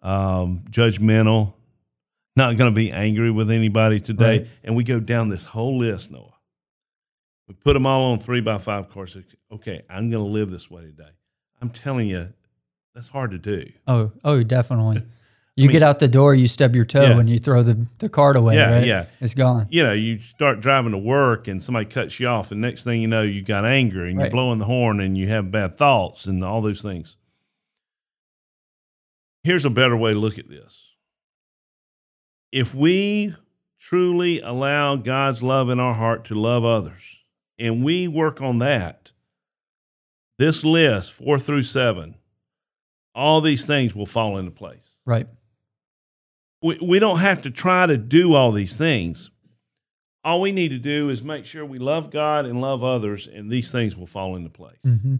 um, 0.03 0.63
judgmental, 0.69 1.53
not 2.35 2.55
going 2.55 2.71
to 2.71 2.75
be 2.75 2.91
angry 2.91 3.31
with 3.31 3.49
anybody 3.49 3.99
today. 3.99 4.39
Right. 4.39 4.47
And 4.63 4.75
we 4.75 4.83
go 4.83 4.99
down 4.99 5.29
this 5.29 5.45
whole 5.45 5.79
list, 5.79 6.11
Noah. 6.11 6.33
We 7.47 7.55
put 7.55 7.73
them 7.73 7.87
all 7.87 8.11
on 8.11 8.19
three 8.19 8.41
by 8.41 8.57
five 8.57 8.89
cards. 8.89 9.17
Okay, 9.51 9.81
I'm 9.89 10.11
going 10.11 10.23
to 10.23 10.29
live 10.29 10.51
this 10.51 10.69
way 10.69 10.81
today. 10.81 11.09
I'm 11.61 11.69
telling 11.69 12.07
you, 12.07 12.33
that's 12.97 13.09
hard 13.09 13.29
to 13.29 13.37
do. 13.37 13.69
Oh, 13.87 14.11
oh, 14.25 14.41
definitely. 14.43 15.03
You 15.59 15.63
mean- 15.69 15.71
get 15.73 15.81
out 15.81 15.97
the 15.97 16.07
door, 16.07 16.35
you 16.35 16.47
stub 16.47 16.75
your 16.75 16.85
toe, 16.85 17.01
Yeah. 17.01 17.19
and 17.19 17.27
you 17.27 17.39
throw 17.39 17.63
the, 17.63 17.87
the 17.97 18.09
card 18.09 18.35
away. 18.35 18.53
Yeah, 18.53 18.75
right? 18.75 18.85
yeah. 18.85 19.05
It's 19.19 19.33
gone. 19.33 19.65
You 19.71 19.81
know, 19.81 19.91
you 19.93 20.19
start 20.19 20.59
driving 20.59 20.91
to 20.91 20.99
work 20.99 21.47
and 21.47 21.59
somebody 21.63 21.87
cuts 21.87 22.19
you 22.19 22.27
off, 22.27 22.51
and 22.51 22.61
next 22.61 22.83
thing 22.83 23.01
you 23.01 23.07
know, 23.07 23.23
you 23.23 23.41
got 23.41 23.65
anger 23.65 24.05
and 24.05 24.19
you're 24.19 24.29
blowing 24.29 24.59
the 24.59 24.65
horn 24.65 24.99
and 24.99 25.17
you 25.17 25.27
have 25.29 25.49
bad 25.49 25.75
thoughts 25.75 26.27
and 26.27 26.43
all 26.43 26.61
those 26.61 26.83
things. 26.83 27.17
Here's 29.43 29.65
a 29.65 29.71
better 29.71 29.97
way 29.97 30.13
to 30.13 30.19
look 30.19 30.37
at 30.37 30.47
this. 30.47 30.93
If 32.51 32.75
we 32.75 33.33
truly 33.79 34.39
allow 34.41 34.95
God's 34.95 35.41
love 35.41 35.71
in 35.71 35.79
our 35.79 35.95
heart 35.95 36.23
to 36.25 36.35
love 36.35 36.65
others, 36.65 37.23
and 37.57 37.83
we 37.83 38.07
work 38.07 38.41
on 38.41 38.59
that, 38.59 39.11
this 40.37 40.63
list, 40.63 41.13
four 41.13 41.39
through 41.39 41.63
seven, 41.63 42.13
all 43.17 43.41
these 43.41 43.65
things 43.65 43.95
will 43.95 44.05
fall 44.05 44.37
into 44.37 44.51
place. 44.51 44.99
Right. 45.05 45.27
We, 46.61 46.77
we 46.81 46.99
don't 46.99 47.17
have 47.19 47.41
to 47.41 47.51
try 47.51 47.87
to 47.87 47.97
do 47.97 48.35
all 48.35 48.51
these 48.51 48.77
things. 48.77 49.31
All 50.23 50.39
we 50.39 50.51
need 50.51 50.69
to 50.69 50.77
do 50.77 51.09
is 51.09 51.23
make 51.23 51.43
sure 51.43 51.65
we 51.65 51.79
love 51.79 52.11
God 52.11 52.45
and 52.45 52.61
love 52.61 52.83
others, 52.83 53.27
and 53.27 53.49
these 53.51 53.71
things 53.71 53.97
will 53.97 54.07
fall 54.07 54.35
into 54.35 54.49
place. 54.49 54.81
hmm 54.83 55.15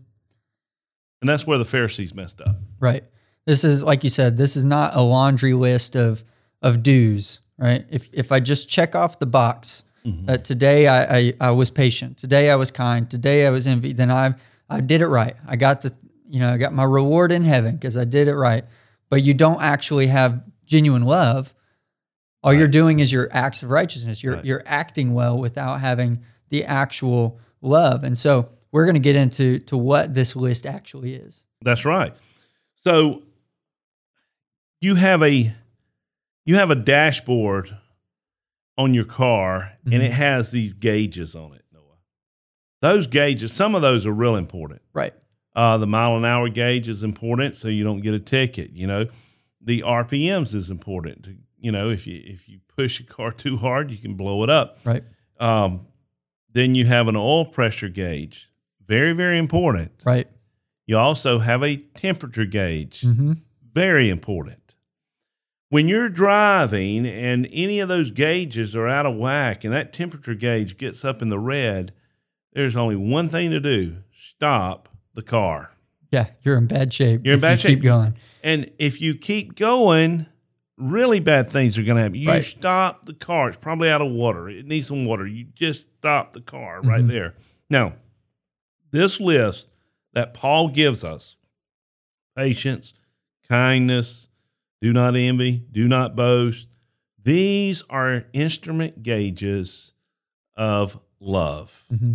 And 1.21 1.29
that's 1.29 1.47
where 1.47 1.57
the 1.57 1.65
Pharisees 1.65 2.13
messed 2.13 2.39
up. 2.41 2.55
Right. 2.79 3.03
This 3.45 3.63
is 3.63 3.81
like 3.81 4.03
you 4.03 4.09
said. 4.09 4.37
This 4.37 4.55
is 4.55 4.65
not 4.65 4.95
a 4.95 5.01
laundry 5.01 5.53
list 5.53 5.95
of 5.95 6.23
of 6.61 6.83
dues. 6.83 7.39
Right. 7.57 7.85
If 7.89 8.09
if 8.13 8.31
I 8.31 8.39
just 8.39 8.69
check 8.69 8.95
off 8.95 9.17
the 9.19 9.25
box 9.25 9.83
that 10.25 10.45
today 10.45 10.87
I, 10.87 11.17
I 11.17 11.33
I 11.41 11.51
was 11.51 11.69
patient, 11.69 12.17
today 12.17 12.49
I 12.49 12.55
was 12.55 12.71
kind, 12.71 13.09
today 13.09 13.45
I 13.47 13.49
was 13.49 13.65
envy, 13.67 13.93
then 13.93 14.09
I 14.11 14.35
I 14.69 14.81
did 14.81 15.01
it 15.01 15.07
right. 15.07 15.35
I 15.47 15.55
got 15.55 15.81
the 15.81 15.93
you 16.27 16.39
know 16.39 16.49
I 16.53 16.57
got 16.57 16.73
my 16.73 16.83
reward 16.83 17.31
in 17.31 17.43
heaven 17.43 17.75
because 17.75 17.97
I 17.97 18.03
did 18.05 18.27
it 18.27 18.35
right. 18.35 18.65
But 19.09 19.23
you 19.23 19.33
don't 19.33 19.61
actually 19.61 20.07
have 20.07 20.43
genuine 20.65 21.03
love. 21.03 21.53
All 22.43 22.53
you're 22.53 22.67
doing 22.67 22.99
is 22.99 23.11
your 23.11 23.27
acts 23.31 23.63
of 23.63 23.69
righteousness. 23.69 24.21
You're 24.23 24.35
Right. 24.35 24.45
you're 24.45 24.63
acting 24.65 25.13
well 25.13 25.37
without 25.37 25.79
having 25.79 26.19
the 26.49 26.63
actual 26.65 27.39
love. 27.61 28.03
And 28.03 28.17
so 28.17 28.49
we're 28.71 28.85
going 28.85 28.95
to 28.95 28.99
get 28.99 29.15
into 29.15 29.59
to 29.59 29.77
what 29.77 30.13
this 30.13 30.35
list 30.35 30.65
actually 30.65 31.13
is. 31.15 31.45
That's 31.61 31.83
right. 31.85 32.13
So 32.75 33.23
you 34.81 34.95
have 34.95 35.23
a 35.23 35.53
you 36.45 36.55
have 36.55 36.69
a 36.71 36.75
dashboard 36.75 37.75
on 38.77 38.93
your 38.93 39.05
car 39.05 39.73
and 39.83 39.93
Mm-hmm. 39.93 40.01
it 40.03 40.11
has 40.11 40.51
these 40.51 40.73
gauges 40.73 41.35
on 41.35 41.53
it, 41.53 41.63
Noah. 41.73 41.81
Those 42.81 43.07
gauges, 43.07 43.51
some 43.51 43.73
of 43.75 43.81
those 43.81 44.05
are 44.05 44.11
real 44.13 44.35
important. 44.35 44.81
Right. 44.93 45.13
Uh, 45.57 45.75
the 45.79 45.87
mile 45.87 46.15
an 46.15 46.23
hour 46.23 46.47
gauge 46.49 46.87
is 46.87 47.01
important 47.03 47.55
so 47.55 47.67
you 47.67 47.83
don't 47.83 48.01
get 48.01 48.13
a 48.13 48.19
ticket. 48.19 48.69
You 48.73 48.85
know, 48.85 49.07
the 49.59 49.81
RPMs 49.81 50.53
is 50.53 50.69
important. 50.69 51.23
To, 51.23 51.35
you 51.59 51.71
know, 51.71 51.89
if 51.89 52.05
you 52.05 52.21
if 52.23 52.47
you 52.47 52.59
push 52.77 52.99
a 52.99 53.03
car 53.03 53.31
too 53.43 53.57
hard, 53.57 53.89
you 53.89 53.97
can 53.97 54.13
blow 54.13 54.43
it 54.43 54.49
up. 54.51 54.77
Right. 54.85 55.03
Um, 55.39 55.87
then 56.53 56.75
you 56.75 56.85
have 56.85 57.07
an 57.07 57.15
oil 57.15 57.43
pressure 57.45 57.89
gauge, 57.89 58.49
very 58.85 59.13
very 59.13 59.39
important. 59.39 59.91
Right. 60.05 60.27
You 60.85 60.97
also 60.99 61.39
have 61.39 61.63
a 61.63 61.77
temperature 61.77 62.45
gauge, 62.45 63.01
Mm-hmm. 63.01 63.33
very 63.73 64.09
important. 64.09 64.75
When 65.69 65.87
you're 65.89 66.07
driving 66.07 67.05
and 67.05 67.45
any 67.51 67.79
of 67.81 67.89
those 67.89 68.11
gauges 68.11 68.73
are 68.75 68.87
out 68.87 69.05
of 69.05 69.15
whack 69.17 69.65
and 69.65 69.73
that 69.73 69.91
temperature 69.91 70.33
gauge 70.35 70.77
gets 70.77 71.03
up 71.03 71.21
in 71.21 71.27
the 71.29 71.39
red, 71.39 71.93
there's 72.53 72.75
only 72.77 72.95
one 72.95 73.27
thing 73.27 73.49
to 73.51 73.59
do: 73.59 73.97
stop 74.11 74.87
the 75.17 75.23
car. 75.23 75.71
Yeah, 76.11 76.27
you're 76.43 76.57
in 76.57 76.67
bad 76.67 76.93
shape. 76.93 77.21
You're 77.25 77.33
in 77.33 77.39
bad 77.41 77.53
you 77.53 77.57
shape. 77.57 77.69
Keep 77.79 77.83
going. 77.83 78.15
And 78.43 78.71
if 78.79 79.01
you 79.01 79.15
keep 79.15 79.55
going, 79.55 80.27
really 80.77 81.19
bad 81.19 81.51
things 81.51 81.77
are 81.77 81.83
going 81.83 81.97
to 81.97 82.03
happen. 82.03 82.15
You 82.19 82.29
Right. 82.29 82.43
stop 82.43 83.05
the 83.05 83.13
car. 83.15 83.49
It's 83.49 83.57
probably 83.57 83.89
out 83.89 84.01
of 84.01 84.11
water. 84.11 84.47
It 84.47 84.65
needs 84.65 84.87
some 84.87 85.05
water. 85.05 85.25
You 85.27 85.45
just 85.53 85.87
stop 85.97 86.31
the 86.33 86.39
car 86.41 86.81
right 86.81 87.01
Mhm. 87.01 87.07
there. 87.09 87.33
Now, 87.69 87.93
this 88.91 89.19
list 89.19 89.73
that 90.13 90.33
Paul 90.35 90.69
gives 90.69 91.03
us 91.03 91.37
patience, 92.35 92.93
kindness, 93.49 94.29
do 94.81 94.93
not 94.93 95.15
envy, 95.15 95.63
do 95.71 95.87
not 95.87 96.15
boast 96.15 96.69
these 97.21 97.83
are 97.89 98.23
instrument 98.31 99.03
gauges 99.03 99.93
of 100.55 100.97
love. 101.19 101.83
hmm 101.89 102.13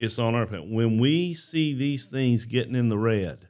It's 0.00 0.18
on 0.18 0.34
our 0.34 0.46
pen. 0.46 0.72
When 0.72 0.98
we 0.98 1.34
see 1.34 1.74
these 1.74 2.06
things 2.06 2.44
getting 2.46 2.74
in 2.74 2.88
the 2.88 2.98
red, 2.98 3.48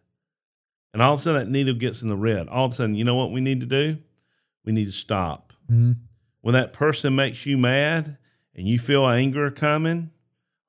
and 0.92 1.02
all 1.02 1.14
of 1.14 1.20
a 1.20 1.22
sudden 1.22 1.40
that 1.42 1.50
needle 1.50 1.74
gets 1.74 2.02
in 2.02 2.08
the 2.08 2.16
red, 2.16 2.48
all 2.48 2.66
of 2.66 2.72
a 2.72 2.74
sudden, 2.74 2.94
you 2.94 3.04
know 3.04 3.16
what 3.16 3.32
we 3.32 3.40
need 3.40 3.60
to 3.60 3.66
do? 3.66 3.98
We 4.64 4.72
need 4.72 4.84
to 4.86 4.92
stop. 4.92 5.52
hmm 5.68 5.92
When 6.40 6.54
that 6.54 6.72
person 6.72 7.16
makes 7.16 7.46
you 7.46 7.58
mad 7.58 8.18
and 8.54 8.68
you 8.68 8.78
feel 8.78 9.08
anger 9.08 9.50
coming, 9.50 10.10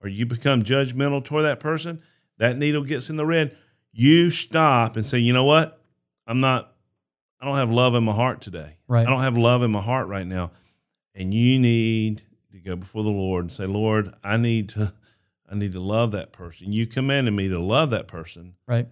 or 0.01 0.09
you 0.09 0.25
become 0.25 0.63
judgmental 0.63 1.23
toward 1.23 1.45
that 1.45 1.59
person, 1.59 2.01
that 2.37 2.57
needle 2.57 2.83
gets 2.83 3.09
in 3.09 3.17
the 3.17 3.25
red, 3.25 3.55
you 3.91 4.29
stop 4.31 4.95
and 4.95 5.05
say, 5.05 5.19
you 5.19 5.33
know 5.33 5.43
what? 5.45 5.81
I'm 6.27 6.39
not, 6.39 6.73
I 7.39 7.45
don't 7.45 7.55
have 7.55 7.69
love 7.69 7.95
in 7.95 8.03
my 8.03 8.11
heart 8.13 8.41
today. 8.41 8.77
Right. 8.87 9.05
I 9.05 9.09
don't 9.09 9.21
have 9.21 9.37
love 9.37 9.61
in 9.63 9.71
my 9.71 9.81
heart 9.81 10.07
right 10.07 10.25
now. 10.27 10.51
And 11.13 11.33
you 11.33 11.59
need 11.59 12.23
to 12.51 12.59
go 12.59 12.75
before 12.75 13.03
the 13.03 13.09
Lord 13.09 13.45
and 13.45 13.51
say, 13.51 13.65
Lord, 13.65 14.13
I 14.23 14.37
need 14.37 14.69
to, 14.69 14.93
I 15.51 15.55
need 15.55 15.73
to 15.73 15.79
love 15.79 16.11
that 16.11 16.31
person. 16.31 16.71
You 16.73 16.87
commanded 16.87 17.31
me 17.31 17.47
to 17.49 17.59
love 17.59 17.91
that 17.91 18.07
person 18.07 18.55
Right. 18.67 18.87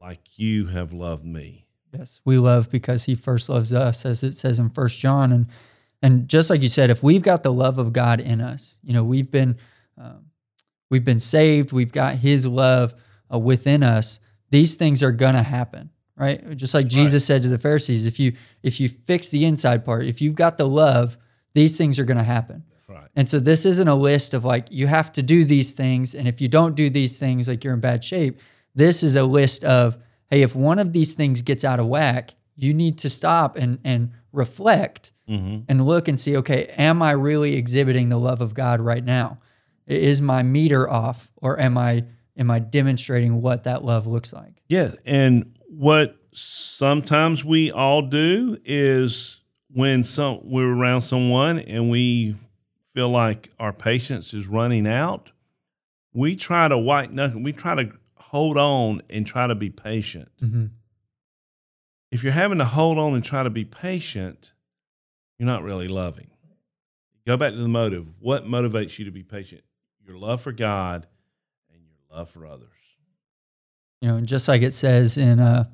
like 0.00 0.20
you 0.38 0.66
have 0.66 0.92
loved 0.92 1.24
me. 1.24 1.66
Yes, 1.96 2.20
we 2.24 2.38
love 2.38 2.70
because 2.70 3.04
He 3.04 3.14
first 3.14 3.48
loves 3.48 3.72
us, 3.72 4.04
as 4.04 4.22
it 4.22 4.34
says 4.34 4.58
in 4.58 4.70
First 4.70 4.98
John, 4.98 5.32
and 5.32 5.46
and 6.02 6.28
just 6.28 6.50
like 6.50 6.60
you 6.60 6.68
said, 6.68 6.90
if 6.90 7.02
we've 7.02 7.22
got 7.22 7.42
the 7.42 7.52
love 7.52 7.78
of 7.78 7.92
God 7.92 8.20
in 8.20 8.40
us, 8.40 8.76
you 8.82 8.92
know, 8.92 9.02
we've 9.04 9.30
been 9.30 9.56
um, 9.96 10.26
we've 10.90 11.04
been 11.04 11.20
saved, 11.20 11.72
we've 11.72 11.92
got 11.92 12.16
His 12.16 12.44
love 12.46 12.92
uh, 13.32 13.38
within 13.38 13.82
us. 13.82 14.18
These 14.50 14.74
things 14.76 15.02
are 15.02 15.12
gonna 15.12 15.42
happen, 15.42 15.90
right? 16.16 16.54
Just 16.56 16.74
like 16.74 16.86
Jesus 16.88 17.24
said 17.24 17.42
to 17.42 17.48
the 17.48 17.58
Pharisees, 17.58 18.04
if 18.04 18.20
you 18.20 18.34
if 18.62 18.78
you 18.80 18.88
fix 18.88 19.28
the 19.30 19.44
inside 19.46 19.84
part, 19.84 20.04
if 20.04 20.20
you've 20.20 20.34
got 20.34 20.58
the 20.58 20.68
love, 20.68 21.16
these 21.54 21.78
things 21.78 21.98
are 21.98 22.04
gonna 22.04 22.22
happen. 22.24 22.64
And 23.16 23.28
so 23.28 23.38
this 23.40 23.64
isn't 23.64 23.88
a 23.88 23.94
list 23.94 24.34
of 24.34 24.44
like 24.44 24.66
you 24.70 24.86
have 24.86 25.10
to 25.12 25.22
do 25.22 25.44
these 25.44 25.72
things, 25.74 26.14
and 26.14 26.28
if 26.28 26.40
you 26.40 26.48
don't 26.48 26.76
do 26.76 26.90
these 26.90 27.18
things, 27.18 27.48
like 27.48 27.64
you're 27.64 27.74
in 27.74 27.80
bad 27.80 28.04
shape. 28.04 28.40
This 28.74 29.02
is 29.02 29.16
a 29.16 29.24
list 29.24 29.64
of 29.64 29.96
hey, 30.30 30.42
if 30.42 30.54
one 30.54 30.78
of 30.78 30.92
these 30.92 31.14
things 31.14 31.40
gets 31.40 31.64
out 31.64 31.80
of 31.80 31.86
whack, 31.86 32.34
you 32.56 32.74
need 32.74 32.98
to 32.98 33.10
stop 33.10 33.56
and 33.56 33.78
and 33.84 34.12
reflect 34.32 35.12
Mm-hmm. 35.28 35.62
and 35.68 35.84
look 35.84 36.06
and 36.06 36.16
see, 36.16 36.36
okay, 36.36 36.66
am 36.76 37.02
I 37.02 37.10
really 37.10 37.56
exhibiting 37.56 38.10
the 38.10 38.16
love 38.16 38.40
of 38.40 38.54
God 38.54 38.80
right 38.80 39.04
now? 39.04 39.40
Is 39.88 40.22
my 40.22 40.44
meter 40.44 40.88
off, 40.88 41.32
or 41.42 41.58
am 41.58 41.76
I 41.76 42.04
am 42.36 42.48
I 42.48 42.60
demonstrating 42.60 43.42
what 43.42 43.64
that 43.64 43.84
love 43.84 44.06
looks 44.06 44.32
like? 44.32 44.62
Yeah. 44.68 44.92
And 45.04 45.56
what 45.68 46.16
sometimes 46.30 47.44
we 47.44 47.72
all 47.72 48.02
do 48.02 48.56
is 48.64 49.40
when 49.72 50.04
some 50.04 50.40
we're 50.44 50.72
around 50.72 51.00
someone 51.00 51.58
and 51.58 51.90
we 51.90 52.36
feel 52.96 53.10
like 53.10 53.50
our 53.60 53.74
patience 53.74 54.32
is 54.32 54.48
running 54.48 54.86
out, 54.86 55.30
we 56.14 56.34
try 56.34 56.66
to 56.66 56.78
white 56.78 57.12
knuckle, 57.12 57.42
we 57.42 57.52
try 57.52 57.74
to 57.74 57.92
hold 58.14 58.56
on 58.56 59.02
and 59.10 59.26
try 59.26 59.46
to 59.46 59.54
be 59.54 59.68
patient. 59.68 60.30
Mm-hmm. 60.42 60.66
If 62.10 62.24
you're 62.24 62.32
having 62.32 62.56
to 62.56 62.64
hold 62.64 62.96
on 62.96 63.12
and 63.12 63.22
try 63.22 63.42
to 63.42 63.50
be 63.50 63.66
patient, 63.66 64.54
you're 65.38 65.46
not 65.46 65.62
really 65.62 65.88
loving. 65.88 66.30
Go 67.26 67.36
back 67.36 67.52
to 67.52 67.58
the 67.58 67.68
motive. 67.68 68.06
What 68.18 68.46
motivates 68.46 68.98
you 68.98 69.04
to 69.04 69.10
be 69.10 69.22
patient? 69.22 69.62
Your 70.02 70.16
love 70.16 70.40
for 70.40 70.52
God 70.52 71.06
and 71.70 71.82
your 71.84 72.16
love 72.16 72.30
for 72.30 72.46
others. 72.46 72.70
You 74.00 74.08
know, 74.08 74.16
and 74.16 74.26
just 74.26 74.48
like 74.48 74.62
it 74.62 74.72
says 74.72 75.18
in 75.18 75.38
uh, 75.38 75.64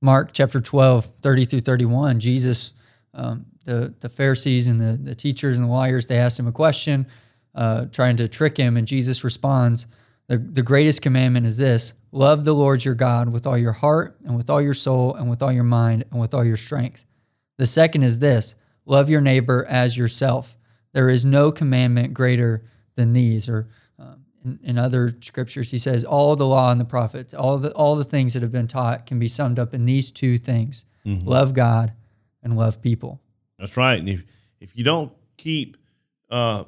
Mark 0.00 0.30
chapter 0.32 0.62
12, 0.62 1.04
30 1.20 1.44
through 1.44 1.60
31, 1.60 2.18
Jesus, 2.18 2.72
um, 3.14 3.46
the, 3.64 3.94
the 4.00 4.08
Pharisees 4.08 4.68
and 4.68 4.80
the, 4.80 4.96
the 5.02 5.14
teachers 5.14 5.56
and 5.56 5.64
the 5.68 5.70
lawyers, 5.72 6.06
they 6.06 6.18
asked 6.18 6.38
him 6.38 6.46
a 6.46 6.52
question, 6.52 7.06
uh, 7.54 7.86
trying 7.86 8.16
to 8.18 8.28
trick 8.28 8.56
him. 8.56 8.76
And 8.76 8.86
Jesus 8.86 9.24
responds, 9.24 9.86
the, 10.28 10.38
the 10.38 10.62
greatest 10.62 11.02
commandment 11.02 11.46
is 11.46 11.56
this 11.56 11.94
love 12.12 12.44
the 12.44 12.52
Lord 12.54 12.84
your 12.84 12.94
God 12.94 13.28
with 13.32 13.46
all 13.46 13.58
your 13.58 13.72
heart 13.72 14.16
and 14.24 14.36
with 14.36 14.48
all 14.48 14.62
your 14.62 14.74
soul 14.74 15.14
and 15.14 15.28
with 15.28 15.42
all 15.42 15.52
your 15.52 15.64
mind 15.64 16.04
and 16.10 16.20
with 16.20 16.34
all 16.34 16.44
your 16.44 16.56
strength. 16.56 17.04
The 17.58 17.66
second 17.66 18.02
is 18.04 18.18
this 18.20 18.54
love 18.86 19.10
your 19.10 19.20
neighbor 19.20 19.66
as 19.68 19.96
yourself. 19.96 20.56
There 20.92 21.08
is 21.08 21.24
no 21.24 21.50
commandment 21.52 22.14
greater 22.14 22.64
than 22.96 23.12
these. 23.12 23.48
Or 23.48 23.68
um, 23.98 24.24
in, 24.44 24.58
in 24.62 24.78
other 24.78 25.14
scriptures, 25.20 25.70
he 25.70 25.78
says, 25.78 26.04
all 26.04 26.34
the 26.36 26.46
law 26.46 26.70
and 26.70 26.80
the 26.80 26.84
prophets, 26.84 27.34
all 27.34 27.58
the, 27.58 27.72
all 27.72 27.96
the 27.96 28.04
things 28.04 28.34
that 28.34 28.42
have 28.42 28.52
been 28.52 28.68
taught 28.68 29.06
can 29.06 29.18
be 29.18 29.28
summed 29.28 29.58
up 29.58 29.74
in 29.74 29.84
these 29.84 30.10
two 30.12 30.38
things 30.38 30.84
Mhm. 31.06 31.26
love 31.26 31.54
God 31.54 31.92
and 32.42 32.56
love 32.56 32.80
people. 32.80 33.20
That's 33.58 33.76
right. 33.76 33.98
And 33.98 34.08
if 34.08 34.24
if 34.60 34.76
you 34.76 34.84
don't 34.84 35.12
keep 35.36 35.76
uh, 36.30 36.64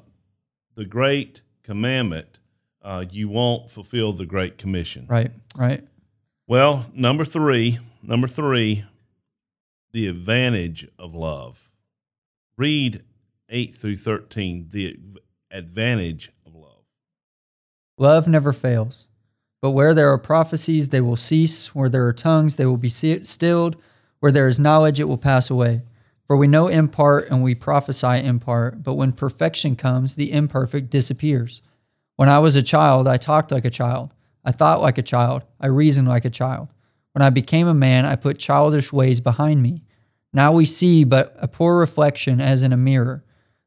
the 0.75 0.85
great 0.85 1.43
commandment, 1.63 2.41
uh, 2.83 3.05
you 3.11 3.29
won't 3.29 3.71
fulfill 3.71 4.13
the 4.13 4.27
great 4.27 4.59
commission. 4.59 5.07
Right, 5.09 5.31
right. 5.57 5.85
Well, 6.47 6.87
number 6.95 7.25
three, 7.25 7.79
number 8.03 8.29
three, 8.29 8.85
the 9.93 10.09
advantage 10.09 10.89
of 10.99 11.15
love. 11.15 11.73
Read 12.57 13.03
eight 13.49 13.75
through 13.75 13.97
thirteen. 13.97 14.69
The 14.71 14.99
advantage 15.51 16.31
of 16.47 16.55
love. 16.55 16.85
Love 17.99 18.27
never 18.29 18.53
fails. 18.53 19.09
But 19.61 19.71
where 19.71 19.95
there 19.95 20.09
are 20.09 20.19
prophecies, 20.19 20.89
they 20.89 21.01
will 21.01 21.17
cease. 21.17 21.75
Where 21.75 21.89
there 21.89 22.07
are 22.07 22.13
tongues, 22.13 22.57
they 22.57 22.67
will 22.67 22.77
be 22.77 22.89
stilled. 22.89 23.77
Where 24.23 24.31
there 24.31 24.47
is 24.47 24.61
knowledge, 24.61 25.01
it 25.01 25.09
will 25.09 25.19
pass 25.19 25.51
away. 25.51 25.83
For 26.29 26.37
we 26.37 26.47
know 26.47 26.69
in 26.69 26.87
part 26.87 27.29
and 27.29 27.43
we 27.43 27.57
prophesy 27.57 28.19
in 28.19 28.39
part, 28.39 28.81
but 28.81 28.95
when 28.95 29.11
perfection 29.11 29.75
comes, 29.75 30.15
the 30.15 30.31
imperfect 30.31 30.91
disappears. 30.91 31.61
When 32.15 32.29
I 32.29 32.39
was 32.39 32.55
a 32.55 32.63
child, 32.63 33.09
I 33.09 33.17
talked 33.17 33.51
like 33.51 33.65
a 33.65 33.71
child. 33.71 34.15
I 34.45 34.53
thought 34.53 34.81
like 34.81 34.97
a 34.97 35.03
child. 35.03 35.43
I 35.59 35.67
reasoned 35.67 36.07
like 36.07 36.25
a 36.25 36.31
child. 36.31 36.73
When 37.15 37.23
I 37.23 37.31
became 37.31 37.67
a 37.67 37.75
man, 37.75 38.07
I 38.07 38.15
put 38.15 38.39
childish 38.39 38.93
ways 38.93 39.21
behind 39.21 39.61
me. 39.61 39.83
Now 40.33 40.53
we 40.53 40.67
see 40.67 41.03
but 41.03 41.35
a 41.41 41.49
poor 41.49 41.81
reflection 41.81 42.41
as 42.41 42.63
in 42.63 42.73
a 42.73 42.77
mirror. 42.77 43.25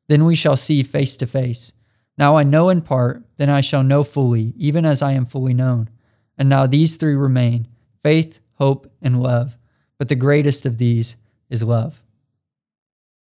Then 0.08 0.24
we 0.24 0.38
shall 0.38 0.56
see 0.56 0.84
face 0.84 1.18
to 1.18 1.28
face. 1.28 1.74
Now 2.18 2.38
I 2.38 2.44
know 2.44 2.70
in 2.70 2.82
part, 2.82 3.26
then 3.36 3.50
I 3.50 3.60
shall 3.60 3.84
know 3.84 4.06
fully, 4.06 4.54
even 4.56 4.86
as 4.86 5.02
I 5.02 5.12
am 5.12 5.26
fully 5.26 5.54
known. 5.54 5.90
And 6.38 6.48
now 6.48 6.66
these 6.66 6.96
three 6.96 7.16
remain 7.16 7.68
faith, 8.02 8.40
hope, 8.54 8.90
and 9.02 9.22
love. 9.22 9.58
But 9.98 10.10
the 10.10 10.16
greatest 10.16 10.66
of 10.66 10.78
these 10.78 11.16
is 11.50 11.64
love. 11.64 12.04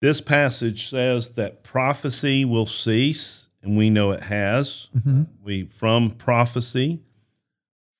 This 0.00 0.20
passage 0.20 0.88
says 0.88 1.30
that 1.30 1.62
prophecy 1.62 2.44
will 2.44 2.66
cease, 2.66 3.48
and 3.62 3.76
we 3.76 3.90
know 3.90 4.12
it 4.12 4.24
has. 4.24 4.88
Mhm. 4.96 5.26
We 5.42 5.64
from 5.64 6.12
prophecy, 6.12 7.00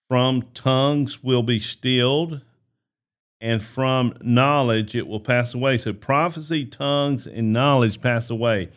from 0.08 0.42
tongues 0.54 1.22
will 1.22 1.42
be 1.42 1.60
stilled, 1.60 2.40
and 3.40 3.62
from 3.62 4.14
knowledge 4.22 4.94
it 4.94 5.06
will 5.06 5.20
pass 5.20 5.52
away. 5.54 5.76
So 5.76 5.92
prophecy, 5.92 6.64
tongues, 6.64 7.26
and 7.26 7.52
knowledge 7.52 8.00
pass 8.00 8.30
away. 8.30 8.70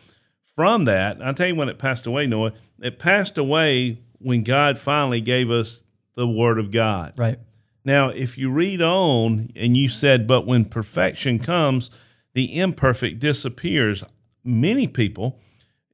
From 0.54 0.84
that, 0.84 1.20
I'll 1.22 1.34
tell 1.34 1.48
you 1.48 1.54
when 1.54 1.68
it 1.68 1.78
passed 1.78 2.06
away, 2.06 2.26
Noah. 2.26 2.52
It 2.80 2.98
passed 2.98 3.38
away 3.38 3.98
when 4.18 4.42
God 4.42 4.78
finally 4.78 5.20
gave 5.20 5.50
us 5.50 5.84
the 6.14 6.28
Word 6.28 6.58
of 6.58 6.70
God. 6.70 7.12
Right. 7.16 7.38
Now, 7.84 8.08
if 8.08 8.38
you 8.38 8.50
read 8.50 8.80
on 8.80 9.50
and 9.54 9.76
you 9.76 9.88
said, 9.88 10.26
but 10.26 10.46
when 10.46 10.64
perfection 10.64 11.38
comes, 11.38 11.90
the 12.32 12.58
imperfect 12.58 13.18
disappears. 13.18 14.04
Many 14.42 14.86
people 14.86 15.38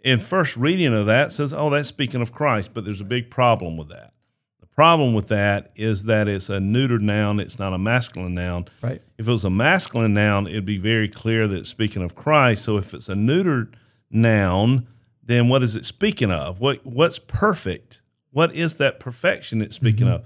in 0.03 0.19
first 0.19 0.57
reading 0.57 0.95
of 0.95 1.07
that 1.07 1.33
says, 1.33 1.53
oh, 1.53 1.71
that's 1.71 1.89
speaking 1.89 2.23
of 2.23 2.33
Christ, 2.33 2.73
but 2.73 2.85
there's 2.85 3.01
a 3.01 3.05
big 3.05 3.31
problem 3.31 3.77
with 3.77 3.89
that. 3.89 4.13
The 4.61 4.67
problem 4.67 5.15
with 5.15 5.29
that 5.29 5.73
is 5.77 6.05
that 6.05 6.29
it's 6.29 6.49
a 6.49 6.59
neutered 6.59 7.03
noun, 7.03 7.41
it's 7.41 7.59
not 7.59 7.75
a 7.75 7.79
masculine 7.79 8.35
noun. 8.35 8.67
Right. 8.83 9.03
If 9.19 9.29
it 9.29 9.33
was 9.33 9.45
a 9.45 9.51
masculine 9.51 10.15
noun, 10.15 10.47
it'd 10.47 10.65
be 10.65 10.79
very 10.79 11.09
clear 11.09 11.47
that 11.47 11.57
it's 11.57 11.69
speaking 11.69 12.03
of 12.03 12.15
Christ. 12.15 12.65
So 12.65 12.77
if 12.77 12.95
it's 12.95 13.09
a 13.09 13.15
neutered 13.15 13.75
noun, 14.11 14.87
then 15.23 15.49
what 15.49 15.63
is 15.63 15.77
it 15.77 15.85
speaking 15.85 16.31
of? 16.31 16.61
What 16.61 16.85
what's 16.85 17.19
perfect? 17.19 18.01
What 18.31 18.55
is 18.55 18.77
that 18.77 19.01
perfection 19.01 19.61
it's 19.61 19.77
speaking 19.77 20.09
of? 20.09 20.25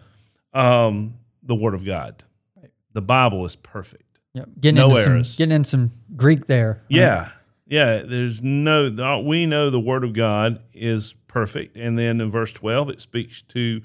Um, 0.53 1.14
the 1.44 1.54
Word 1.54 1.74
of 1.74 1.85
God. 1.85 2.24
Right. 2.61 2.70
The 2.92 3.02
Bible 3.02 3.44
is 3.44 3.57
perfect. 3.57 4.18
Yep. 4.35 4.48
Getting 4.61 4.76
No 4.76 4.88
into 4.90 5.02
some 5.02 5.22
getting 5.37 5.54
in 5.54 5.64
some 5.64 5.92
Greek 6.16 6.46
there. 6.46 6.83
right? 6.83 6.83
Yeah, 6.88 7.30
yeah. 7.66 8.02
There's 8.04 8.42
no. 8.42 9.20
We 9.24 9.46
know 9.46 9.70
the 9.70 9.80
Word 9.80 10.04
of 10.04 10.12
God 10.12 10.61
is 10.72 11.14
perfect, 11.28 11.76
and 11.76 11.98
then 11.98 12.20
in 12.20 12.30
verse 12.30 12.52
twelve, 12.52 12.90
it 12.90 13.00
speaks 13.00 13.42
to 13.42 13.83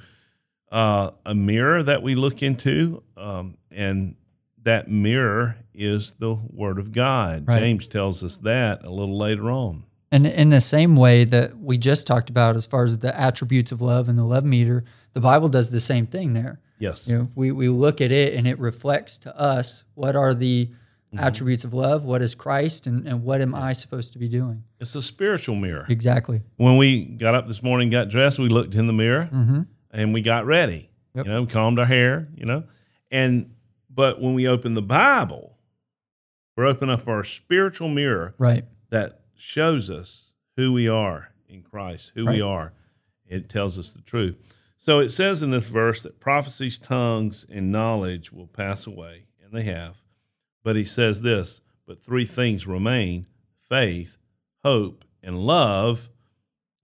uh, 0.72 1.12
a 1.26 1.36
mirror 1.36 1.84
that 1.84 2.02
we 2.02 2.15
look 2.15 2.41
into, 2.41 3.04
um, 3.15 3.58
and 3.69 4.15
that 4.63 4.89
mirror 4.89 5.58
is 5.74 6.15
the 6.15 6.34
Word 6.34 6.80
of 6.80 6.91
God. 6.91 7.45
Right. 7.48 7.60
James 7.60 7.88
tells 7.88 8.24
us 8.24 8.38
that 8.38 8.84
a 8.84 8.89
little 8.89 9.17
later 9.17 9.52
on. 9.52 9.84
And 10.12 10.26
in 10.26 10.50
the 10.50 10.62
same 10.62 10.95
way 10.95 11.24
that 11.26 11.60
we 11.60 11.78
just 11.78 12.08
talked 12.08 12.32
about, 12.32 12.56
as 12.56 12.65
far 12.65 12.84
as 12.84 12.98
the 12.98 13.17
attributes 13.19 13.72
of 13.72 13.82
love 13.82 14.10
and 14.10 14.17
the 14.17 14.24
love 14.24 14.43
meter, 14.43 14.84
the 15.13 15.22
Bible 15.22 15.50
does 15.50 15.69
the 15.69 15.80
same 15.80 16.08
thing 16.08 16.34
there. 16.34 16.60
Yes. 16.80 17.08
You 17.08 17.18
know, 17.18 17.28
we, 17.36 17.52
we 17.52 17.70
look 17.70 18.02
at 18.02 18.12
it 18.12 18.34
and 18.34 18.48
it 18.48 18.58
reflects 18.58 19.18
to 19.20 19.38
us 19.39 19.84
what 19.96 20.15
are 20.15 20.34
the 20.34 20.70
Mm-hmm. 21.12 21.26
attributes 21.26 21.63
of 21.63 21.74
love, 21.74 22.06
what 22.06 22.22
is 22.22 22.36
Christ, 22.36 22.86
and, 22.86 23.08
and 23.08 23.24
what 23.24 23.42
am 23.42 23.56
I 23.56 23.74
supposed 23.74 24.13
to 24.13 24.20
be 24.20 24.28
doing? 24.28 24.63
It's 24.80 24.94
a 24.94 25.02
spiritual 25.02 25.56
mirror. 25.56 25.88
Exactly. 25.89 26.44
When 26.58 26.78
we 26.78 27.04
got 27.04 27.34
up 27.34 27.48
this 27.48 27.63
morning, 27.63 27.89
got 27.89 28.10
dressed, 28.10 28.38
we 28.38 28.48
looked 28.48 28.76
in 28.76 28.86
the 28.86 28.94
mirror 28.94 29.28
Mm-hmm. 29.34 29.62
and 29.89 30.13
we 30.13 30.22
got 30.22 30.46
ready. 30.46 30.92
Yep. 31.15 31.26
You 31.26 31.32
know, 31.32 31.42
we 31.42 31.48
combed 31.48 31.80
our 31.80 31.88
hair, 31.88 32.28
you 32.36 32.46
know. 32.46 32.63
And 33.10 33.56
but 33.89 34.22
when 34.22 34.36
we 34.36 34.48
open 34.48 34.76
the 34.76 34.84
Bible, 34.84 35.58
we're 36.56 36.68
opening 36.68 36.94
up 36.94 37.08
our 37.08 37.24
spiritual 37.24 37.89
mirror 37.89 38.36
Right. 38.38 38.65
that 38.92 39.22
shows 39.36 39.89
us 39.89 40.34
who 40.58 40.72
we 40.74 40.88
are 40.88 41.32
in 41.48 41.63
Christ, 41.63 42.12
who 42.13 42.28
we 42.28 42.39
are. 42.39 42.72
It 43.26 43.50
tells 43.50 43.80
us 43.80 43.94
the 43.94 44.02
truth. 44.04 44.36
So 44.82 45.00
it 45.00 45.10
says 45.10 45.44
in 45.44 45.52
this 45.52 45.68
verse 45.68 46.02
that 46.04 46.20
prophecies, 46.22 46.80
tongues, 46.80 47.46
and 47.52 47.70
knowledge 47.72 48.32
will 48.32 48.48
pass 48.48 48.88
away, 48.88 49.26
and 49.44 49.52
they 49.54 49.63
have. 49.63 50.04
But 50.63 50.78
he 50.78 50.86
says 50.86 51.22
this, 51.22 51.60
but 51.86 52.00
three 52.02 52.24
things 52.26 52.65
remain 52.65 53.28
faith, 53.68 54.18
hope, 54.63 55.04
and 55.22 55.38
love. 55.38 56.10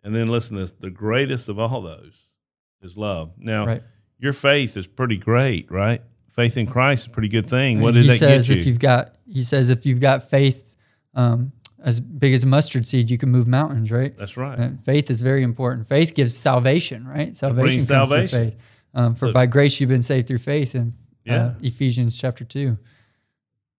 And 0.04 0.14
then 0.14 0.28
listen 0.28 0.56
to 0.58 0.62
this 0.64 0.72
the 0.72 0.90
greatest 0.92 1.48
of 1.50 1.58
all 1.58 1.82
those 1.82 2.34
is 2.82 2.98
love. 2.98 3.32
Now, 3.38 3.66
Right. 3.66 3.84
your 4.20 4.34
faith 4.34 4.76
is 4.78 4.88
pretty 4.88 5.18
great, 5.18 5.72
right? 5.72 6.02
Faith 6.30 6.58
in 6.58 6.68
Christ 6.68 7.04
is 7.04 7.08
a 7.08 7.10
pretty 7.12 7.30
good 7.30 7.50
thing. 7.50 7.80
What 7.80 7.94
did 7.94 8.04
he 8.04 8.10
that 8.10 8.18
says 8.18 8.50
get 8.50 8.58
if 8.60 8.66
you? 8.66 8.72
you've 8.74 8.82
got 8.82 9.16
he 9.26 9.42
says 9.42 9.70
if 9.70 9.86
you've 9.86 10.02
got 10.02 10.30
faith 10.30 10.76
um, 11.14 11.54
as 11.86 12.00
big 12.02 12.34
as 12.34 12.44
a 12.44 12.48
mustard 12.48 12.86
seed, 12.86 13.10
you 13.10 13.18
can 13.18 13.30
move 13.30 13.48
mountains, 13.48 13.92
right? 13.92 14.18
That's 14.18 14.36
right. 14.36 14.58
And 14.60 14.84
faith 14.84 15.10
is 15.10 15.22
very 15.22 15.44
important. 15.44 15.88
Faith 15.88 16.14
gives 16.16 16.36
salvation, 16.36 17.08
right? 17.08 17.34
Salvation 17.36 17.78
comes 17.78 17.88
salvation. 17.88 18.28
through 18.28 18.50
faith. 18.50 18.62
Um, 18.94 19.16
for 19.16 19.28
Look- 19.28 19.36
by 19.36 19.46
grace 19.46 19.80
you've 19.80 19.90
been 19.90 20.02
saved 20.02 20.28
through 20.28 20.40
faith 20.40 20.76
in 20.76 20.94
Yeah. 21.26 21.36
uh, 21.46 21.54
Ephesians 21.62 22.18
chapter 22.18 22.44
two. 22.44 22.78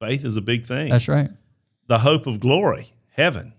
Faith 0.00 0.24
is 0.24 0.36
a 0.36 0.40
big 0.40 0.64
thing. 0.66 0.90
That's 0.90 1.08
right. 1.08 1.30
the 1.88 1.98
hope 1.98 2.26
of 2.26 2.38
glory, 2.40 2.92
heaven. 3.10 3.52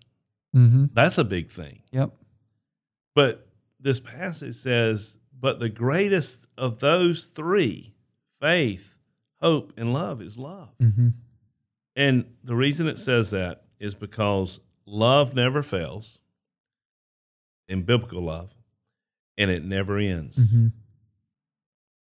Mm-hmm. 0.55 0.85
That's 0.93 1.17
a 1.17 1.23
big 1.23 1.49
thing. 1.49 1.81
Yep. 1.91 2.13
But 3.15 3.47
this 3.79 3.99
passage 3.99 4.55
says, 4.55 5.17
but 5.39 5.59
the 5.59 5.69
greatest 5.69 6.47
of 6.57 6.79
those 6.79 7.25
three, 7.25 7.93
faith, 8.39 8.97
hope, 9.41 9.73
and 9.77 9.93
love, 9.93 10.21
is 10.21 10.37
love. 10.37 10.69
Mm-hmm. 10.81 11.09
And 11.95 12.25
the 12.43 12.55
reason 12.55 12.87
it 12.87 12.97
says 12.99 13.31
that 13.31 13.63
is 13.79 13.95
because 13.95 14.59
love 14.85 15.35
never 15.35 15.63
fails 15.63 16.19
in 17.67 17.83
biblical 17.83 18.21
love, 18.21 18.55
and 19.37 19.51
it 19.51 19.63
never 19.63 19.97
ends. 19.97 20.37
Mm-hmm. 20.37 20.67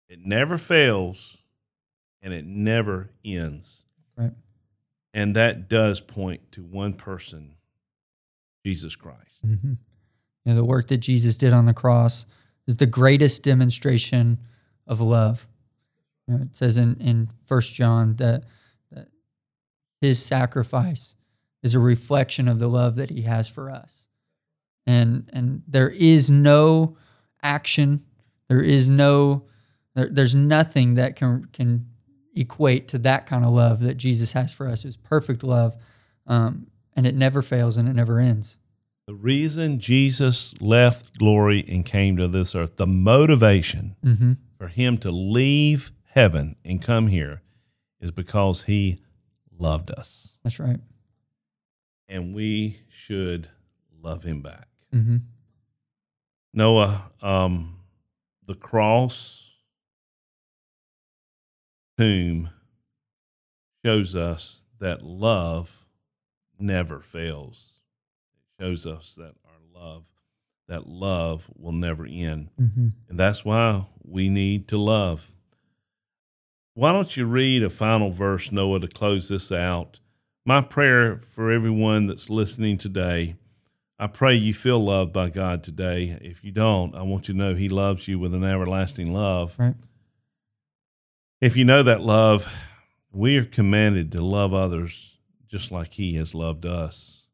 It 0.07 0.19
never 0.25 0.57
fails, 0.57 1.37
and 2.21 2.33
it 2.33 2.45
never 2.45 3.11
ends. 3.23 3.85
Right. 4.17 4.33
And 5.13 5.35
that 5.35 5.69
does 5.69 6.01
point 6.01 6.51
to 6.53 6.63
one 6.63 6.93
person, 6.93 7.55
Jesus 8.65 8.95
Christ. 8.95 9.45
Mm-hmm. 9.45 9.73
Know, 10.45 10.55
the 10.55 10.65
work 10.65 10.87
that 10.87 10.97
Jesus 10.97 11.37
did 11.37 11.53
on 11.53 11.65
the 11.65 11.73
cross 11.73 12.25
is 12.67 12.77
the 12.77 12.85
greatest 12.85 13.43
demonstration 13.43 14.39
of 14.87 14.99
love. 14.99 15.47
You 16.27 16.35
know, 16.35 16.41
it 16.41 16.55
says 16.55 16.77
in 16.77 16.95
in 16.99 17.29
First 17.45 17.73
John 17.73 18.15
that 18.15 18.45
that 18.91 19.09
his 20.01 20.23
sacrifice 20.23 21.15
is 21.63 21.75
a 21.75 21.79
reflection 21.79 22.47
of 22.47 22.59
the 22.59 22.67
love 22.67 22.95
that 22.95 23.09
he 23.09 23.21
has 23.23 23.49
for 23.49 23.69
us, 23.69 24.07
and 24.85 25.29
and 25.33 25.63
there 25.67 25.89
is 25.89 26.29
no 26.31 26.97
action, 27.43 28.03
there 28.47 28.61
is 28.61 28.89
no, 28.89 29.45
there, 29.95 30.09
there's 30.11 30.35
nothing 30.35 30.95
that 30.95 31.15
can 31.15 31.45
can 31.53 31.85
equate 32.35 32.87
to 32.89 32.97
that 32.99 33.25
kind 33.25 33.43
of 33.43 33.51
love 33.51 33.81
that 33.81 33.95
Jesus 33.97 34.31
has 34.33 34.53
for 34.53 34.67
us. 34.67 34.85
It's 34.85 34.95
perfect 34.97 35.43
love, 35.43 35.75
um, 36.27 36.67
and 36.95 37.05
it 37.05 37.15
never 37.15 37.41
fails 37.41 37.77
and 37.77 37.87
it 37.89 37.93
never 37.93 38.19
ends. 38.19 38.57
The 39.07 39.15
reason 39.15 39.79
Jesus 39.79 40.53
left 40.61 41.17
glory 41.17 41.65
and 41.67 41.83
came 41.85 42.15
to 42.17 42.27
this 42.27 42.53
earth, 42.55 42.77
the 42.77 42.85
motivation 42.87 43.95
Mm-hmm. 44.05 44.33
for 44.57 44.67
him 44.67 44.97
to 44.99 45.09
leave 45.11 45.91
heaven 46.13 46.55
and 46.63 46.81
come 46.81 47.07
here 47.07 47.41
is 47.99 48.11
because 48.11 48.63
he 48.63 48.97
loved 49.57 49.89
us. 49.91 50.37
That's 50.43 50.59
right. 50.59 50.79
And 52.09 52.33
we 52.33 52.81
should 52.89 53.47
love 54.01 54.23
him 54.23 54.41
back. 54.41 54.67
Mm-hmm. 54.93 55.17
Noah, 56.53 57.11
um, 57.21 57.77
the 58.45 58.55
cross 58.55 59.57
tomb 61.97 62.49
shows 63.85 64.15
us 64.15 64.65
that 64.79 65.03
love 65.03 65.85
never 66.57 66.99
fails. 66.99 67.79
It 68.57 68.63
shows 68.63 68.87
us 68.87 69.13
that 69.15 69.35
our 69.45 69.81
love, 69.81 70.07
that 70.67 70.87
love 70.87 71.47
will 71.55 71.73
never 71.73 72.05
end. 72.05 72.49
Mm-hmm. 72.59 72.87
And 73.07 73.19
that's 73.19 73.45
why 73.45 73.85
we 74.03 74.29
need 74.29 74.67
to 74.69 74.77
love. 74.77 75.35
Why 76.73 76.91
don't 76.91 77.15
you 77.15 77.25
read 77.25 77.61
a 77.61 77.69
final 77.69 78.09
verse, 78.09 78.51
Noah, 78.51 78.79
to 78.79 78.87
close 78.87 79.29
this 79.29 79.51
out? 79.51 79.99
My 80.49 80.61
prayer 80.61 81.19
for 81.19 81.51
everyone 81.51 82.07
that's 82.07 82.27
listening 82.27 82.79
today, 82.79 83.35
I 83.99 84.07
pray 84.07 84.33
you 84.33 84.51
feel 84.51 84.83
loved 84.83 85.13
by 85.13 85.29
God 85.29 85.61
today. 85.61 86.17
If 86.23 86.43
you 86.43 86.51
don't, 86.51 86.95
I 86.95 87.03
want 87.03 87.27
you 87.27 87.35
to 87.35 87.37
know 87.37 87.53
He 87.53 87.69
loves 87.69 88.07
you 88.07 88.17
with 88.17 88.33
an 88.33 88.43
everlasting 88.43 89.13
love. 89.13 89.55
Right. 89.59 89.75
If 91.39 91.55
you 91.55 91.65
know 91.65 91.83
that 91.83 92.01
love, 92.01 92.51
we 93.11 93.37
are 93.37 93.45
commanded 93.45 94.11
to 94.13 94.23
love 94.23 94.51
others 94.51 95.19
just 95.47 95.71
like 95.71 95.93
He 95.93 96.15
has 96.15 96.33
loved 96.33 96.65
us. 96.65 97.27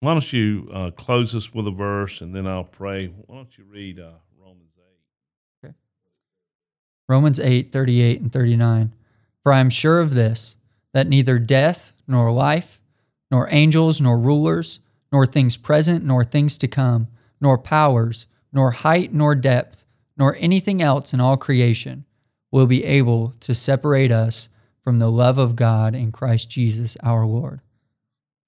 Why 0.00 0.12
don't 0.12 0.30
you 0.30 0.68
uh, 0.74 0.90
close 0.90 1.34
us 1.34 1.54
with 1.54 1.66
a 1.66 1.70
verse 1.70 2.20
and 2.20 2.36
then 2.36 2.46
I'll 2.46 2.64
pray? 2.64 3.06
Why 3.06 3.36
don't 3.36 3.56
you 3.56 3.64
read 3.64 3.98
uh, 3.98 4.10
Romans 4.38 4.74
8? 5.64 5.68
Okay. 5.68 5.74
Romans 7.08 7.40
8, 7.40 7.72
38 7.72 8.20
and 8.20 8.30
39. 8.30 8.92
For 9.42 9.54
I 9.54 9.60
am 9.60 9.70
sure 9.70 10.02
of 10.02 10.12
this, 10.12 10.58
that 10.92 11.08
neither 11.08 11.38
death, 11.38 11.94
nor 12.10 12.30
life, 12.32 12.80
nor 13.30 13.48
angels, 13.50 14.00
nor 14.00 14.18
rulers, 14.18 14.80
nor 15.12 15.26
things 15.26 15.56
present, 15.56 16.04
nor 16.04 16.24
things 16.24 16.58
to 16.58 16.68
come, 16.68 17.08
nor 17.40 17.56
powers, 17.56 18.26
nor 18.52 18.72
height, 18.72 19.12
nor 19.12 19.34
depth, 19.34 19.84
nor 20.16 20.36
anything 20.38 20.82
else 20.82 21.14
in 21.14 21.20
all 21.20 21.36
creation 21.36 22.04
will 22.50 22.66
be 22.66 22.84
able 22.84 23.34
to 23.40 23.54
separate 23.54 24.10
us 24.12 24.48
from 24.82 24.98
the 24.98 25.10
love 25.10 25.38
of 25.38 25.56
God 25.56 25.94
in 25.94 26.10
Christ 26.10 26.50
Jesus 26.50 26.96
our 27.02 27.24
Lord. 27.24 27.60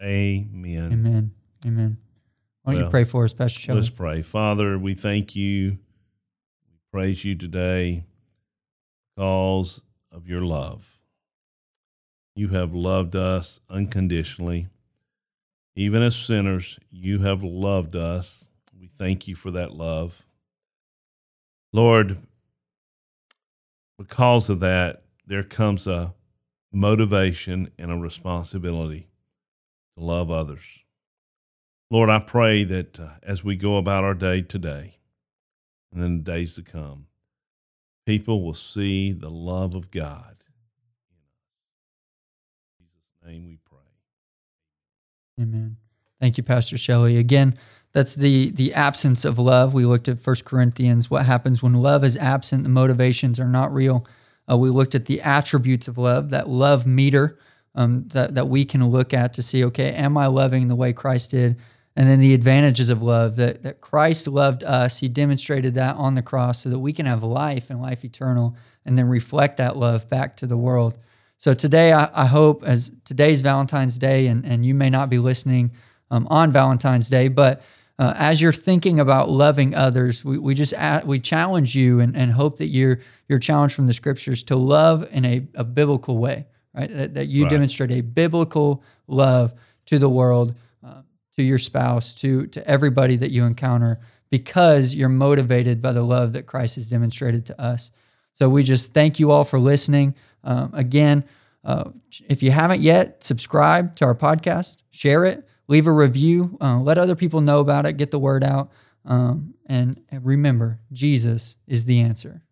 Amen. 0.02 0.92
Amen. 0.92 1.30
Amen. 1.64 1.96
Why 2.62 2.74
don't 2.74 2.84
you 2.84 2.90
pray 2.90 3.04
for 3.04 3.24
us, 3.24 3.32
Pastor 3.32 3.60
Shelley? 3.60 3.76
Let's 3.76 3.90
pray. 3.90 4.22
Father, 4.22 4.78
we 4.78 4.94
thank 4.94 5.36
you. 5.36 5.78
We 6.68 6.78
praise 6.92 7.24
you 7.24 7.34
today 7.34 8.04
because 9.14 9.82
of 10.10 10.28
your 10.28 10.42
love. 10.42 11.01
You 12.34 12.48
have 12.48 12.74
loved 12.74 13.14
us 13.14 13.60
unconditionally. 13.68 14.68
Even 15.74 16.02
as 16.02 16.16
sinners, 16.16 16.78
you 16.90 17.20
have 17.20 17.42
loved 17.42 17.96
us. 17.96 18.48
We 18.78 18.86
thank 18.86 19.28
you 19.28 19.34
for 19.34 19.50
that 19.50 19.72
love. 19.72 20.26
Lord, 21.72 22.18
because 23.98 24.50
of 24.50 24.60
that, 24.60 25.02
there 25.26 25.42
comes 25.42 25.86
a 25.86 26.14
motivation 26.72 27.70
and 27.78 27.90
a 27.90 27.96
responsibility 27.96 29.08
to 29.96 30.04
love 30.04 30.30
others. 30.30 30.82
Lord, 31.90 32.08
I 32.08 32.18
pray 32.18 32.64
that 32.64 32.98
uh, 32.98 33.08
as 33.22 33.44
we 33.44 33.56
go 33.56 33.76
about 33.76 34.04
our 34.04 34.14
day 34.14 34.40
today 34.40 34.96
and 35.92 36.02
in 36.02 36.18
the 36.18 36.22
days 36.22 36.54
to 36.54 36.62
come, 36.62 37.06
people 38.06 38.42
will 38.42 38.54
see 38.54 39.12
the 39.12 39.30
love 39.30 39.74
of 39.74 39.90
God. 39.90 40.36
Name 43.26 43.46
we 43.46 43.58
pray. 43.64 43.78
Amen. 45.42 45.76
Thank 46.20 46.36
you, 46.36 46.42
Pastor 46.42 46.76
Shelley. 46.76 47.16
Again, 47.16 47.56
that's 47.92 48.14
the 48.14 48.50
the 48.50 48.74
absence 48.74 49.24
of 49.24 49.38
love. 49.38 49.74
We 49.74 49.84
looked 49.84 50.08
at 50.08 50.18
First 50.18 50.44
Corinthians. 50.44 51.10
What 51.10 51.26
happens 51.26 51.62
when 51.62 51.74
love 51.74 52.04
is 52.04 52.16
absent? 52.16 52.62
The 52.62 52.68
motivations 52.68 53.38
are 53.38 53.48
not 53.48 53.72
real. 53.72 54.06
Uh, 54.50 54.56
we 54.56 54.70
looked 54.70 54.94
at 54.94 55.06
the 55.06 55.20
attributes 55.20 55.88
of 55.88 55.98
love, 55.98 56.30
that 56.30 56.48
love 56.48 56.86
meter 56.86 57.38
um, 57.74 58.08
that 58.08 58.34
that 58.34 58.48
we 58.48 58.64
can 58.64 58.86
look 58.88 59.14
at 59.14 59.34
to 59.34 59.42
see, 59.42 59.64
okay, 59.64 59.92
am 59.92 60.16
I 60.16 60.26
loving 60.26 60.68
the 60.68 60.76
way 60.76 60.92
Christ 60.92 61.30
did? 61.30 61.58
And 61.94 62.08
then 62.08 62.20
the 62.20 62.34
advantages 62.34 62.88
of 62.88 63.02
love 63.02 63.36
that 63.36 63.62
that 63.62 63.80
Christ 63.80 64.26
loved 64.26 64.64
us. 64.64 64.98
He 64.98 65.08
demonstrated 65.08 65.74
that 65.74 65.96
on 65.96 66.14
the 66.14 66.22
cross 66.22 66.62
so 66.62 66.70
that 66.70 66.78
we 66.78 66.92
can 66.92 67.06
have 67.06 67.22
life 67.22 67.70
and 67.70 67.80
life 67.80 68.04
eternal, 68.04 68.56
and 68.84 68.98
then 68.98 69.08
reflect 69.08 69.58
that 69.58 69.76
love 69.76 70.08
back 70.08 70.36
to 70.38 70.46
the 70.46 70.56
world. 70.56 70.98
So 71.42 71.54
today, 71.54 71.92
I, 71.92 72.08
I 72.14 72.26
hope 72.26 72.62
as 72.62 72.92
today's 73.04 73.40
Valentine's 73.40 73.98
Day, 73.98 74.28
and 74.28 74.46
and 74.46 74.64
you 74.64 74.74
may 74.74 74.88
not 74.88 75.10
be 75.10 75.18
listening 75.18 75.72
um, 76.12 76.28
on 76.30 76.52
Valentine's 76.52 77.10
Day, 77.10 77.26
but 77.26 77.62
uh, 77.98 78.14
as 78.16 78.40
you're 78.40 78.52
thinking 78.52 79.00
about 79.00 79.28
loving 79.28 79.74
others, 79.74 80.24
we, 80.24 80.38
we 80.38 80.54
just 80.54 80.72
we 81.04 81.18
challenge 81.18 81.74
you 81.74 81.98
and, 81.98 82.16
and 82.16 82.30
hope 82.30 82.58
that 82.58 82.68
you're 82.68 83.00
you're 83.28 83.40
challenged 83.40 83.74
from 83.74 83.88
the 83.88 83.92
scriptures 83.92 84.44
to 84.44 84.54
love 84.54 85.08
in 85.10 85.24
a, 85.24 85.44
a 85.56 85.64
biblical 85.64 86.18
way, 86.18 86.46
right? 86.74 86.94
That, 86.94 87.14
that 87.14 87.26
you 87.26 87.42
Right. 87.42 87.50
demonstrate 87.50 87.90
a 87.90 88.02
biblical 88.02 88.84
love 89.08 89.52
to 89.86 89.98
the 89.98 90.08
world, 90.08 90.54
uh, 90.86 91.02
to 91.36 91.42
your 91.42 91.58
spouse, 91.58 92.14
to 92.14 92.46
to 92.46 92.64
everybody 92.68 93.16
that 93.16 93.32
you 93.32 93.44
encounter, 93.44 93.98
because 94.30 94.94
you're 94.94 95.08
motivated 95.08 95.82
by 95.82 95.90
the 95.90 96.04
love 96.04 96.34
that 96.34 96.46
Christ 96.46 96.76
has 96.76 96.88
demonstrated 96.88 97.46
to 97.46 97.60
us. 97.60 97.90
So 98.32 98.48
we 98.48 98.62
just 98.62 98.94
thank 98.94 99.18
you 99.18 99.32
all 99.32 99.44
for 99.44 99.58
listening. 99.58 100.14
Um, 100.44 100.70
again, 100.74 101.24
uh, 101.64 101.90
if 102.28 102.42
you 102.42 102.50
haven't 102.50 102.80
yet, 102.80 103.22
subscribe 103.22 103.94
to 103.96 104.04
our 104.04 104.14
podcast, 104.14 104.78
share 104.90 105.24
it, 105.24 105.46
leave 105.68 105.86
a 105.86 105.92
review, 105.92 106.56
uh, 106.60 106.78
let 106.80 106.98
other 106.98 107.14
people 107.14 107.40
know 107.40 107.60
about 107.60 107.86
it, 107.86 107.96
get 107.96 108.10
the 108.10 108.18
word 108.18 108.42
out. 108.42 108.70
Um, 109.04 109.54
and 109.66 110.00
remember, 110.10 110.80
Jesus 110.92 111.56
is 111.66 111.84
the 111.84 112.00
answer. 112.00 112.42